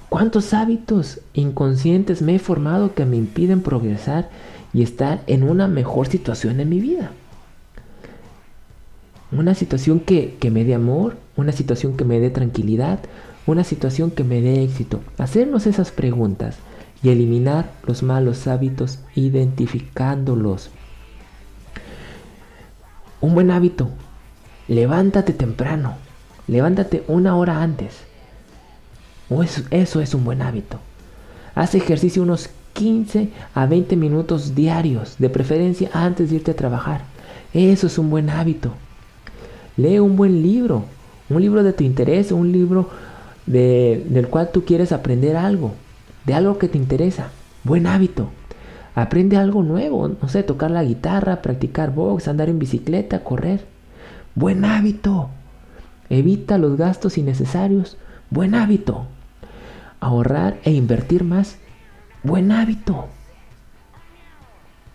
¿Cuántos 0.09 0.55
hábitos 0.55 1.20
inconscientes 1.35 2.22
me 2.22 2.35
he 2.35 2.38
formado 2.38 2.94
que 2.94 3.05
me 3.05 3.16
impiden 3.16 3.62
progresar 3.62 4.31
y 4.72 4.83
estar 4.83 5.22
en 5.27 5.42
una 5.42 5.68
mejor 5.68 6.09
situación 6.09 6.61
en 6.61 6.68
mi 6.68 6.81
vida? 6.81 7.12
Una 9.31 9.55
situación 9.55 10.01
que, 10.01 10.37
me 10.51 10.64
dé 10.64 10.74
amor, 10.74 11.16
una 11.37 11.53
situación 11.53 11.96
que 11.96 12.05
me 12.05 12.18
dé 12.20 12.31
tranquilidad, 12.31 13.01
una 13.49 13.65
situación 13.65 14.11
que 14.11 14.25
me 14.25 14.43
dé 14.43 14.63
éxito. 14.63 15.01
Hacernos 15.17 15.67
esas 15.67 15.91
preguntas 15.91 16.57
y 17.03 17.09
eliminar 17.09 17.73
los 17.87 18.03
malos 18.03 18.47
hábitos 18.47 18.99
identificándolos. 19.15 20.71
Un 23.23 23.35
buen 23.35 23.51
hábito. 23.51 23.89
Levántate 24.69 25.33
temprano. 25.33 25.95
Levántate 26.47 27.05
una 27.09 27.37
hora 27.37 27.63
antes. 27.63 28.01
Eso, 29.31 29.63
eso 29.71 30.01
es 30.03 30.15
un 30.15 30.25
buen 30.25 30.43
hábito. 30.43 30.79
Haz 31.55 31.75
ejercicio 31.75 32.23
unos 32.23 32.51
15 32.75 33.31
a 33.55 33.65
20 33.65 33.97
minutos 33.97 34.55
diarios, 34.55 35.17
de 35.19 35.31
preferencia 35.31 35.89
antes 35.95 36.29
de 36.29 36.37
irte 36.37 36.51
a 36.51 36.57
trabajar. 36.57 37.01
Eso 37.55 37.87
es 37.87 37.97
un 37.97 38.11
buen 38.11 38.29
hábito. 38.29 38.75
Lee 39.79 40.01
un 40.01 40.17
buen 40.17 40.43
libro, 40.43 40.85
un 41.31 41.41
libro 41.41 41.63
de 41.63 41.73
tu 41.73 41.83
interés, 41.83 42.31
un 42.31 42.53
libro 42.53 42.91
del 43.49 44.29
cual 44.29 44.51
tú 44.53 44.65
quieres 44.65 44.93
aprender 44.93 45.37
algo, 45.37 45.73
de 46.27 46.35
algo 46.35 46.59
que 46.59 46.69
te 46.69 46.79
interesa. 46.79 47.31
Buen 47.65 47.87
hábito. 47.87 48.29
Aprende 48.95 49.37
algo 49.37 49.63
nuevo, 49.63 50.09
no 50.09 50.29
sé, 50.29 50.43
tocar 50.43 50.71
la 50.71 50.85
guitarra, 50.85 51.41
practicar 51.41 51.95
box, 51.95 52.29
andar 52.29 52.49
en 52.49 52.59
bicicleta, 52.59 53.25
correr. 53.25 53.65
Buen 54.35 54.65
hábito. 54.65 55.31
Evita 56.11 56.59
los 56.59 56.77
gastos 56.77 57.17
innecesarios. 57.17 57.97
Buen 58.31 58.55
hábito. 58.55 59.07
Ahorrar 60.01 60.59
e 60.65 60.73
invertir 60.73 61.25
más. 61.25 61.59
Buen 62.23 62.53
hábito. 62.53 63.07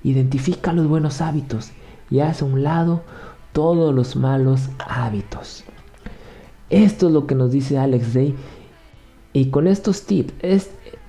Identifica 0.04 0.74
los 0.74 0.88
buenos 0.88 1.22
hábitos 1.22 1.72
y 2.10 2.20
haz 2.20 2.42
a 2.42 2.46
un 2.46 2.62
lado 2.64 3.04
todos 3.54 3.96
los 3.96 4.16
malos 4.16 4.70
hábitos. 4.80 5.64
Esto 6.74 7.06
es 7.06 7.14
lo 7.14 7.28
que 7.28 7.36
nos 7.36 7.52
dice 7.52 7.78
Alex 7.78 8.16
Day. 8.16 8.36
Y 9.32 9.52
con 9.52 9.68
estos 9.68 10.08
tips, 10.08 10.34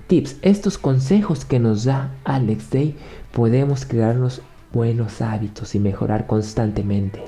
tips, 0.09 0.37
estos 0.43 0.77
consejos 0.77 1.47
que 1.47 1.59
nos 1.59 1.85
da 1.85 2.13
Alex 2.25 2.69
Day, 2.69 2.99
podemos 3.33 3.87
crearnos 3.87 4.43
buenos 4.75 5.23
hábitos 5.23 5.75
y 5.75 5.81
mejorar 5.81 6.27
constantemente. 6.27 7.23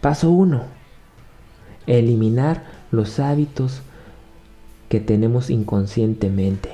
Paso 0.00 0.30
1. 0.30 0.62
Eliminar 1.86 2.64
los 2.90 3.20
hábitos 3.20 3.82
que 4.88 4.98
tenemos 4.98 5.50
inconscientemente. 5.50 6.70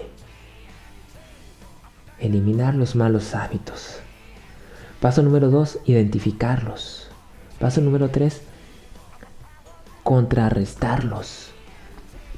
Eliminar 2.20 2.76
los 2.76 2.94
malos 2.94 3.34
hábitos. 3.34 3.96
Paso 5.00 5.24
número 5.24 5.50
2, 5.50 5.80
identificarlos. 5.86 7.08
Paso 7.58 7.80
número 7.80 8.10
3, 8.10 8.53
contrarrestarlos. 10.04 11.50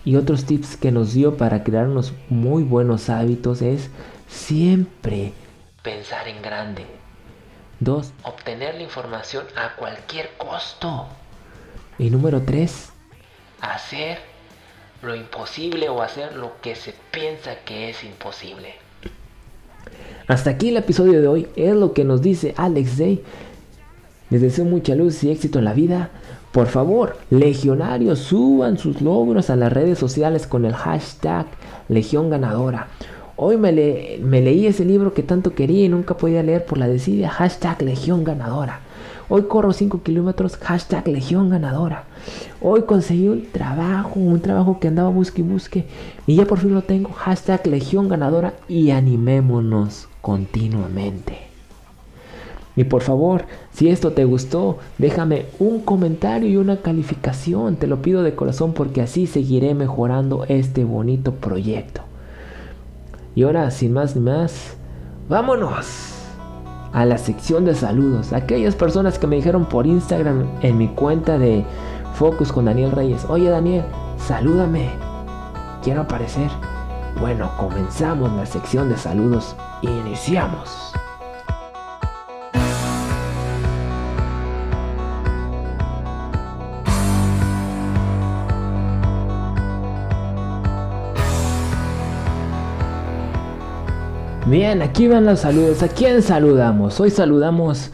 Y 0.04 0.16
otros 0.16 0.44
tips 0.46 0.76
que 0.76 0.92
nos 0.92 1.12
dio 1.12 1.36
para 1.36 1.64
crear 1.64 1.88
unos 1.88 2.14
muy 2.30 2.62
buenos 2.62 3.10
hábitos 3.10 3.60
es 3.60 3.90
siempre 4.28 5.32
pensar 5.82 6.26
en 6.28 6.40
grande. 6.40 6.86
2. 7.80 8.12
Obtener 8.22 8.76
la 8.76 8.82
información 8.82 9.44
a 9.56 9.76
cualquier 9.76 10.30
costo. 10.38 11.06
Y 11.98 12.08
número 12.08 12.40
3. 12.42 12.90
Hacer 13.60 14.18
lo 15.02 15.14
imposible 15.14 15.88
o 15.88 16.00
hacer 16.00 16.34
lo 16.36 16.60
que 16.62 16.74
se 16.74 16.94
piensa 17.10 17.56
que 17.64 17.90
es 17.90 18.02
imposible. 18.02 18.74
Hasta 20.26 20.50
aquí 20.50 20.70
el 20.70 20.76
episodio 20.76 21.20
de 21.20 21.28
hoy 21.28 21.48
es 21.56 21.74
lo 21.74 21.92
que 21.92 22.04
nos 22.04 22.22
dice 22.22 22.54
Alex 22.56 22.98
Day. 22.98 23.22
Les 24.30 24.40
deseo 24.40 24.64
mucha 24.64 24.94
luz 24.94 25.22
y 25.22 25.30
éxito 25.30 25.58
en 25.58 25.64
la 25.66 25.72
vida. 25.72 26.10
Por 26.56 26.68
favor, 26.68 27.18
legionarios, 27.28 28.18
suban 28.18 28.78
sus 28.78 29.02
logros 29.02 29.50
a 29.50 29.56
las 29.56 29.70
redes 29.70 29.98
sociales 29.98 30.46
con 30.46 30.64
el 30.64 30.72
hashtag 30.72 31.44
Legión 31.90 32.30
Ganadora. 32.30 32.88
Hoy 33.36 33.58
me, 33.58 33.72
leí 33.72 34.66
ese 34.66 34.86
libro 34.86 35.12
que 35.12 35.22
tanto 35.22 35.52
quería 35.52 35.84
y 35.84 35.90
nunca 35.90 36.16
podía 36.16 36.42
leer 36.42 36.64
por 36.64 36.78
la 36.78 36.88
desidia. 36.88 37.28
Hashtag 37.28 37.82
Legión 37.82 38.24
Ganadora. 38.24 38.80
Hoy 39.28 39.42
corro 39.42 39.74
5 39.74 40.02
kilómetros, 40.02 40.56
hashtag 40.56 41.06
Legión 41.08 41.50
Ganadora. 41.50 42.04
Hoy 42.62 42.84
conseguí 42.84 43.28
un 43.28 43.52
trabajo, 43.52 44.18
un 44.18 44.40
trabajo 44.40 44.80
que 44.80 44.88
andaba 44.88 45.10
busque 45.10 45.42
y 45.42 45.44
busque. 45.44 45.84
Y 46.26 46.36
ya 46.36 46.46
por 46.46 46.58
fin 46.58 46.72
lo 46.72 46.80
tengo, 46.80 47.10
hashtag 47.10 47.66
Legión 47.66 48.08
Ganadora. 48.08 48.54
Y 48.66 48.92
animémonos 48.92 50.08
continuamente. 50.22 51.45
Y 52.76 52.84
por 52.84 53.02
favor, 53.02 53.46
si 53.72 53.88
esto 53.88 54.12
te 54.12 54.24
gustó, 54.24 54.78
déjame 54.98 55.46
un 55.58 55.80
comentario 55.80 56.48
y 56.48 56.56
una 56.58 56.76
calificación. 56.76 57.76
Te 57.76 57.86
lo 57.86 58.02
pido 58.02 58.22
de 58.22 58.34
corazón 58.34 58.74
porque 58.74 59.00
así 59.00 59.26
seguiré 59.26 59.74
mejorando 59.74 60.44
este 60.48 60.84
bonito 60.84 61.32
proyecto. 61.32 62.02
Y 63.34 63.42
ahora, 63.42 63.70
sin 63.70 63.94
más 63.94 64.14
ni 64.14 64.22
más, 64.22 64.76
vámonos 65.28 66.12
a 66.92 67.04
la 67.04 67.18
sección 67.18 67.64
de 67.64 67.74
saludos. 67.74 68.32
Aquellas 68.32 68.74
personas 68.74 69.18
que 69.18 69.26
me 69.26 69.36
dijeron 69.36 69.66
por 69.66 69.86
Instagram 69.86 70.46
en 70.62 70.78
mi 70.78 70.88
cuenta 70.88 71.38
de 71.38 71.64
Focus 72.14 72.52
con 72.52 72.66
Daniel 72.66 72.92
Reyes. 72.92 73.24
Oye 73.28 73.50
Daniel, 73.50 73.84
salúdame. 74.18 74.88
Quiero 75.82 76.02
aparecer. 76.02 76.50
Bueno, 77.20 77.50
comenzamos 77.58 78.32
la 78.32 78.46
sección 78.46 78.88
de 78.88 78.96
saludos. 78.96 79.54
Iniciamos. 79.82 80.92
Bien, 94.46 94.80
aquí 94.80 95.08
van 95.08 95.26
los 95.26 95.40
saludos. 95.40 95.82
¿A 95.82 95.88
quién 95.88 96.22
saludamos? 96.22 97.00
Hoy 97.00 97.10
saludamos 97.10 97.90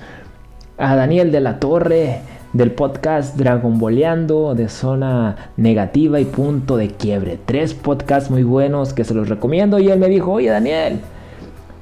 a 0.76 0.94
Daniel 0.96 1.32
de 1.32 1.40
la 1.40 1.58
Torre 1.58 2.20
del 2.52 2.72
podcast 2.72 3.38
Dragon 3.38 3.78
Boleando 3.78 4.54
de 4.54 4.68
Zona 4.68 5.50
Negativa 5.56 6.20
y 6.20 6.26
Punto 6.26 6.76
de 6.76 6.88
Quiebre. 6.88 7.38
Tres 7.46 7.72
podcasts 7.72 8.30
muy 8.30 8.42
buenos 8.42 8.92
que 8.92 9.04
se 9.04 9.14
los 9.14 9.30
recomiendo. 9.30 9.78
Y 9.78 9.88
él 9.88 9.98
me 9.98 10.10
dijo, 10.10 10.30
oye 10.30 10.50
Daniel, 10.50 11.00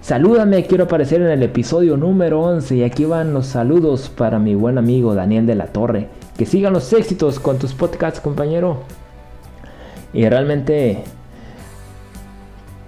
salúdame, 0.03 0.65
quiero 0.65 0.85
aparecer 0.85 1.21
en 1.21 1.31
el 1.31 1.43
episodio 1.43 1.97
número 1.97 2.41
11. 2.41 2.77
Y 2.77 2.85
aquí 2.85 3.05
van 3.07 3.35
los 3.35 3.47
saludos 3.47 4.09
para 4.09 4.39
mi 4.39 4.55
buen 4.55 4.79
amigo 4.79 5.17
Daniel 5.17 5.47
de 5.47 5.57
la 5.57 5.67
Torre. 5.67 6.07
Que 6.39 6.47
sigan 6.47 6.73
los 6.73 6.93
éxitos 6.93 7.41
con 7.41 7.59
tus 7.59 7.75
podcasts, 7.75 8.21
compañero. 8.21 8.85
Y 10.13 10.29
realmente 10.29 11.03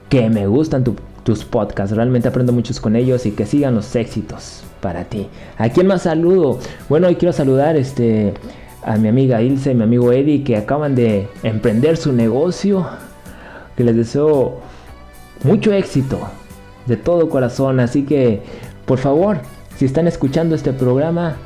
que 0.09 0.31
me 0.31 0.47
gustan 0.47 0.85
tu 0.85 0.95
tus 1.25 1.45
podcasts. 1.45 1.95
Realmente 1.95 2.29
aprendo 2.29 2.53
muchos 2.53 2.81
con 2.81 2.97
ellos 2.97 3.27
y 3.27 3.33
que 3.33 3.47
sigan 3.47 3.75
los 3.75 3.95
éxitos 3.97 4.63
para 4.81 5.05
ti. 5.05 5.29
¿A 5.59 5.69
quién 5.69 5.87
más 5.87 6.03
saludo? 6.03 6.59
Bueno, 6.89 7.09
hoy 7.09 7.17
quiero 7.17 7.33
saludar 7.33 7.77
este, 7.77 8.35
a 8.83 8.97
mi 8.97 9.09
amiga 9.09 9.43
Ilse 9.43 9.73
y 9.73 9.75
mi 9.75 9.85
amigo 9.85 10.13
Eddie 10.13 10.45
que 10.45 10.57
acaban 10.57 10.95
de 10.95 11.29
emprender 11.43 11.97
su 11.97 12.13
negocio. 12.13 12.87
Que 13.77 13.85
les 13.85 13.97
deseo 13.97 14.61
mucho 15.45 15.73
éxito 15.73 16.19
de 16.87 16.97
todo 16.97 17.29
corazón. 17.29 17.81
Así 17.81 18.03
que, 18.03 18.43
por 18.85 18.99
favor, 18.99 19.39
si 19.77 19.87
están 19.87 20.07
escuchando 20.07 20.55
este 20.55 20.73
programa, 20.73 21.37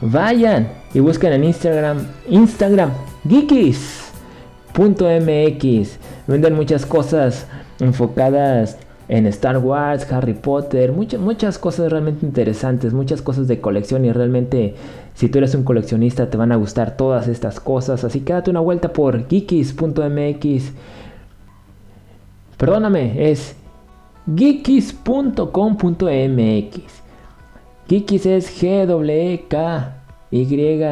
vayan 0.00 0.68
y 0.94 1.00
busquen 1.00 1.32
en 1.32 1.44
Instagram, 1.44 2.06
Instagram, 2.28 2.90
geekies.mx. 3.28 4.08
Venden 6.26 6.54
muchas 6.54 6.86
cosas 6.86 7.46
enfocadas 7.80 8.78
en 9.08 9.26
Star 9.26 9.58
Wars, 9.58 10.10
Harry 10.12 10.34
Potter, 10.34 10.92
muchas, 10.92 11.20
muchas 11.20 11.58
cosas 11.58 11.90
realmente 11.90 12.26
interesantes, 12.26 12.92
muchas 12.92 13.22
cosas 13.22 13.48
de 13.48 13.60
colección 13.60 14.04
y 14.04 14.12
realmente 14.12 14.74
si 15.14 15.28
tú 15.28 15.38
eres 15.38 15.54
un 15.54 15.64
coleccionista 15.64 16.28
te 16.28 16.36
van 16.36 16.52
a 16.52 16.56
gustar 16.56 16.96
todas 16.96 17.26
estas 17.26 17.58
cosas, 17.58 18.04
así 18.04 18.20
que 18.20 18.34
date 18.34 18.50
una 18.50 18.60
vuelta 18.60 18.92
por 18.92 19.26
geekies.mx. 19.26 20.72
Perdóname, 22.58 23.30
es 23.30 23.56
geekies.com.mx. 24.36 25.48
Geekies 27.88 28.26
es 28.26 28.62
G 28.62 28.86
W 28.86 29.46
K 29.48 29.94
Y 30.30 30.82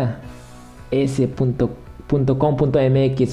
S.com.mx, 0.91 2.15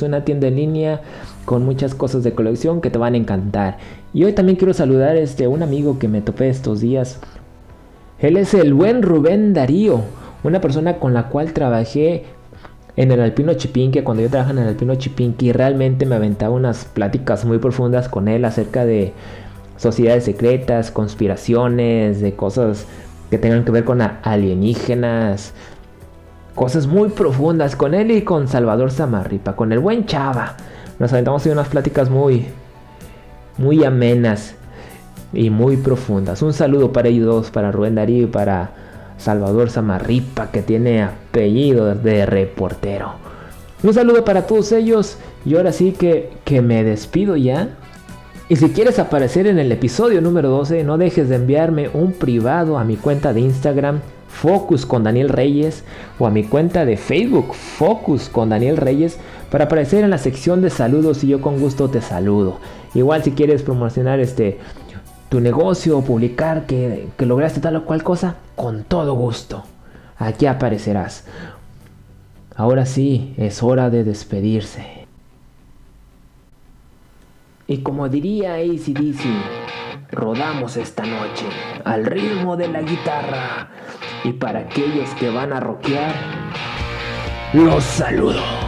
una 0.02 0.26
tienda 0.26 0.48
en 0.48 0.56
línea 0.56 1.02
con 1.46 1.63
muchas 1.63 1.96
cosas 1.96 2.24
de 2.24 2.34
colección 2.34 2.82
que 2.82 2.89
te 2.89 2.98
van 2.98 3.13
a 3.13 3.17
encantar. 3.17 3.78
Y 4.13 4.23
hoy 4.26 4.34
también 4.34 4.58
quiero 4.58 4.73
saludar 4.73 5.15
a 5.15 5.19
este, 5.19 5.47
un 5.47 5.63
amigo 5.63 5.97
que 5.97 6.08
me 6.08 6.21
topé 6.21 6.47
estos 6.47 6.82
días. 6.82 7.19
Él 8.19 8.38
es 8.38 8.54
el 8.54 8.73
buen 8.73 9.02
Rubén 9.02 9.54
Darío, 9.54 10.02
una 10.43 10.62
persona 10.62 10.99
con 10.99 11.13
la 11.15 11.30
cual 11.30 11.52
trabajé 11.54 12.26
en 12.95 13.12
el 13.12 13.19
Alpino 13.19 13.56
Chipinque, 13.56 14.04
cuando 14.04 14.21
yo 14.21 14.30
trabajaba 14.30 14.60
en 14.60 14.63
el 14.65 14.69
Alpino 14.69 14.93
Chipinque, 14.95 15.47
y 15.47 15.52
realmente 15.52 16.06
me 16.06 16.15
aventaba 16.15 16.54
unas 16.54 16.86
pláticas 16.86 17.43
muy 17.43 17.58
profundas 17.58 18.08
con 18.08 18.28
él 18.28 18.45
acerca 18.45 18.86
de 18.86 19.13
sociedades 19.78 20.26
secretas, 20.26 20.91
conspiraciones, 20.91 22.21
de 22.21 22.36
cosas 22.36 22.86
que 23.32 23.39
tengan 23.39 23.65
que 23.65 23.71
ver 23.71 23.84
con 23.84 23.99
alienígenas, 23.99 25.54
cosas 26.54 26.86
muy 26.86 27.10
profundas 27.10 27.76
con 27.76 27.95
él 27.95 28.12
y 28.12 28.21
con 28.21 28.47
Salvador 28.47 28.91
Samarripa, 28.91 29.56
con 29.56 29.71
el 29.71 29.80
buen 29.80 30.06
Chava. 30.06 30.56
Nos 30.99 31.12
aventamos 31.12 31.43
en 31.47 31.54
unas 31.54 31.67
pláticas 31.67 32.12
muy, 32.12 32.45
muy 33.57 33.83
amenas 33.83 34.55
y 35.33 35.49
muy 35.49 35.77
profundas. 35.77 36.41
Un 36.41 36.53
saludo 36.53 36.91
para 36.91 37.09
ellos 37.09 37.25
dos, 37.25 37.51
para 37.51 37.71
Rubén 37.71 37.95
Darío 37.95 38.23
y 38.23 38.27
para 38.27 38.71
Salvador 39.17 39.69
Samarripa, 39.69 40.51
que 40.51 40.61
tiene 40.61 41.03
apellido 41.03 41.95
de 41.95 42.25
reportero. 42.25 43.13
Un 43.81 43.93
saludo 43.93 44.23
para 44.23 44.47
todos 44.47 44.71
ellos 44.71 45.17
y 45.45 45.55
ahora 45.55 45.71
sí 45.71 45.91
que, 45.91 46.31
que 46.45 46.61
me 46.61 46.83
despido 46.83 47.35
ya. 47.35 47.69
Y 48.49 48.55
si 48.55 48.69
quieres 48.69 48.99
aparecer 48.99 49.47
en 49.47 49.59
el 49.59 49.71
episodio 49.71 50.21
número 50.21 50.49
12, 50.49 50.83
no 50.83 50.97
dejes 50.97 51.29
de 51.29 51.35
enviarme 51.35 51.89
un 51.93 52.13
privado 52.13 52.77
a 52.77 52.83
mi 52.83 52.97
cuenta 52.97 53.33
de 53.33 53.41
Instagram 53.41 53.99
Focus 54.34 54.86
con 54.86 55.04
Daniel 55.04 55.30
Reyes 55.30 55.84
o 56.19 56.28
a 56.28 56.32
mi 56.32 56.43
cuenta 56.43 56.86
de 56.86 56.98
Facebook 56.98 57.54
Focus 57.54 58.30
con 58.30 58.50
Daniel 58.50 58.78
Reyes 58.78 59.19
para 59.50 59.65
aparecer 59.65 60.04
en 60.04 60.10
la 60.10 60.17
sección 60.17 60.62
de 60.62 60.69
saludos 60.69 61.24
y 61.24 61.28
yo 61.28 61.39
con 61.39 61.60
gusto 61.60 61.89
te 61.89 62.02
saludo. 62.02 62.58
Igual 62.93 63.24
si 63.24 63.32
quieres 63.32 63.62
promocionar 63.62 64.19
este 64.19 64.60
tu 65.30 65.39
negocio 65.39 65.98
o 65.98 66.04
publicar 66.04 66.65
que, 66.65 67.08
que 67.17 67.26
lograste 67.26 67.60
tal 67.60 67.78
o 67.78 67.86
cual 67.86 68.04
cosa, 68.04 68.36
con 68.56 68.84
todo 68.84 69.13
gusto. 69.13 69.63
Aquí 70.17 70.46
aparecerás. 70.46 71.26
Ahora 72.56 72.86
sí, 72.86 73.34
es 73.38 73.63
hora 73.63 73.89
de 73.89 74.04
despedirse. 74.04 75.08
Y 77.65 77.78
como 77.78 78.10
diría 78.10 78.56
ACDC, 78.56 79.24
rodamos 80.13 80.78
esta 80.78 81.04
noche 81.04 81.45
al 81.84 82.06
ritmo 82.06 82.56
de 82.56 82.67
la 82.67 82.82
guitarra. 82.82 83.69
Y 84.23 84.34
para 84.34 84.60
aquellos 84.60 85.10
que 85.15 85.30
van 85.30 85.54
a 85.54 85.60
rockear, 85.60 86.13
los 87.54 87.84
saludo. 87.84 88.62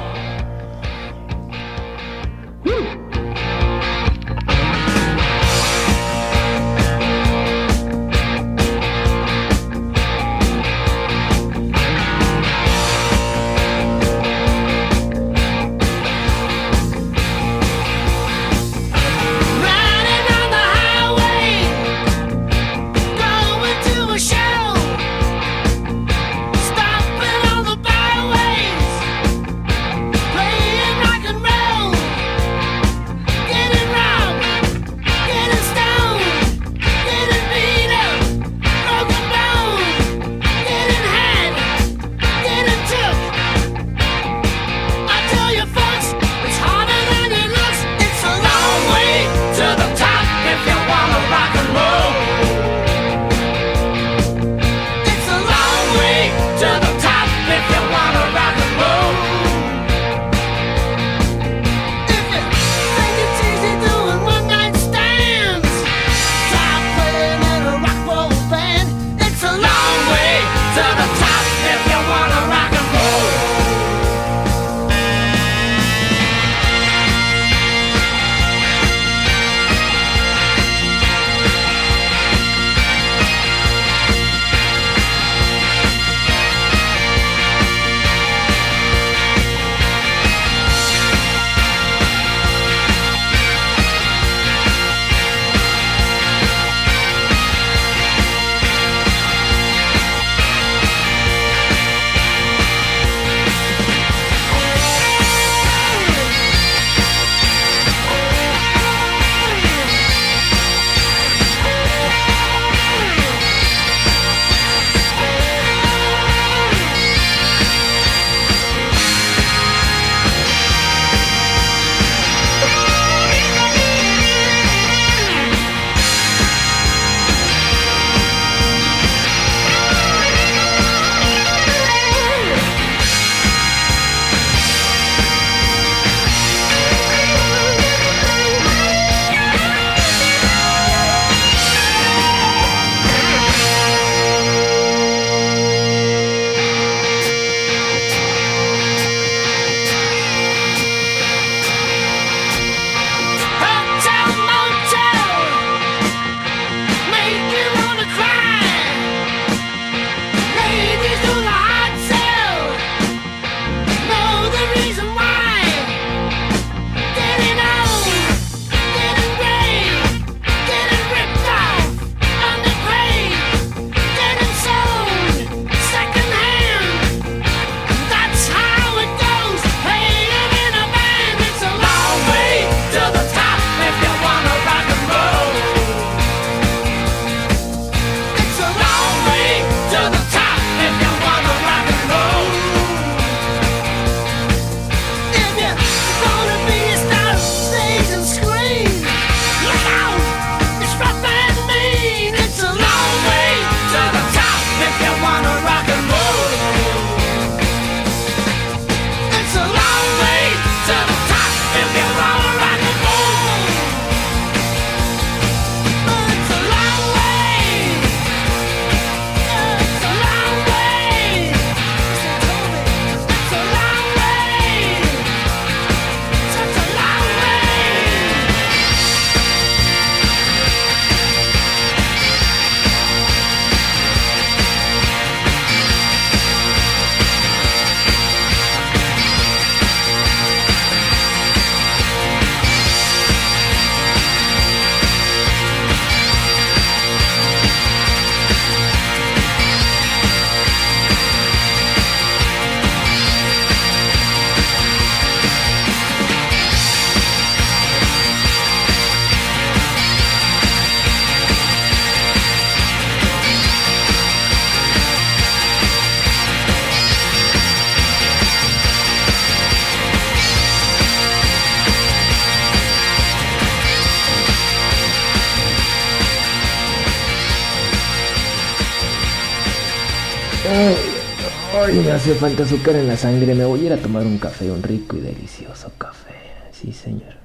Hace 282.25 282.33
falta 282.33 282.63
azúcar 282.63 282.95
en 282.95 283.07
la 283.07 283.17
sangre. 283.17 283.53
Me 283.53 283.65
voy 283.65 283.81
a 283.81 283.83
ir 283.83 283.93
a 283.93 283.97
tomar 283.97 284.23
un 284.25 284.39
café, 284.39 284.71
un 284.71 284.81
rico 284.81 285.15
y 285.15 285.19
delicioso 285.19 285.91
café. 285.95 286.33
Sí, 286.71 286.91
señor. 286.91 287.35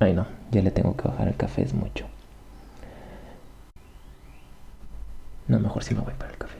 Ay, 0.00 0.12
no, 0.12 0.26
ya 0.50 0.60
le 0.60 0.72
tengo 0.72 0.96
que 0.96 1.06
bajar 1.06 1.28
el 1.28 1.36
café, 1.36 1.62
es 1.62 1.72
mucho. 1.72 2.04
No, 5.46 5.60
mejor 5.60 5.84
si 5.84 5.94
me 5.94 6.00
voy 6.00 6.14
para 6.14 6.32
el 6.32 6.36
café. 6.36 6.58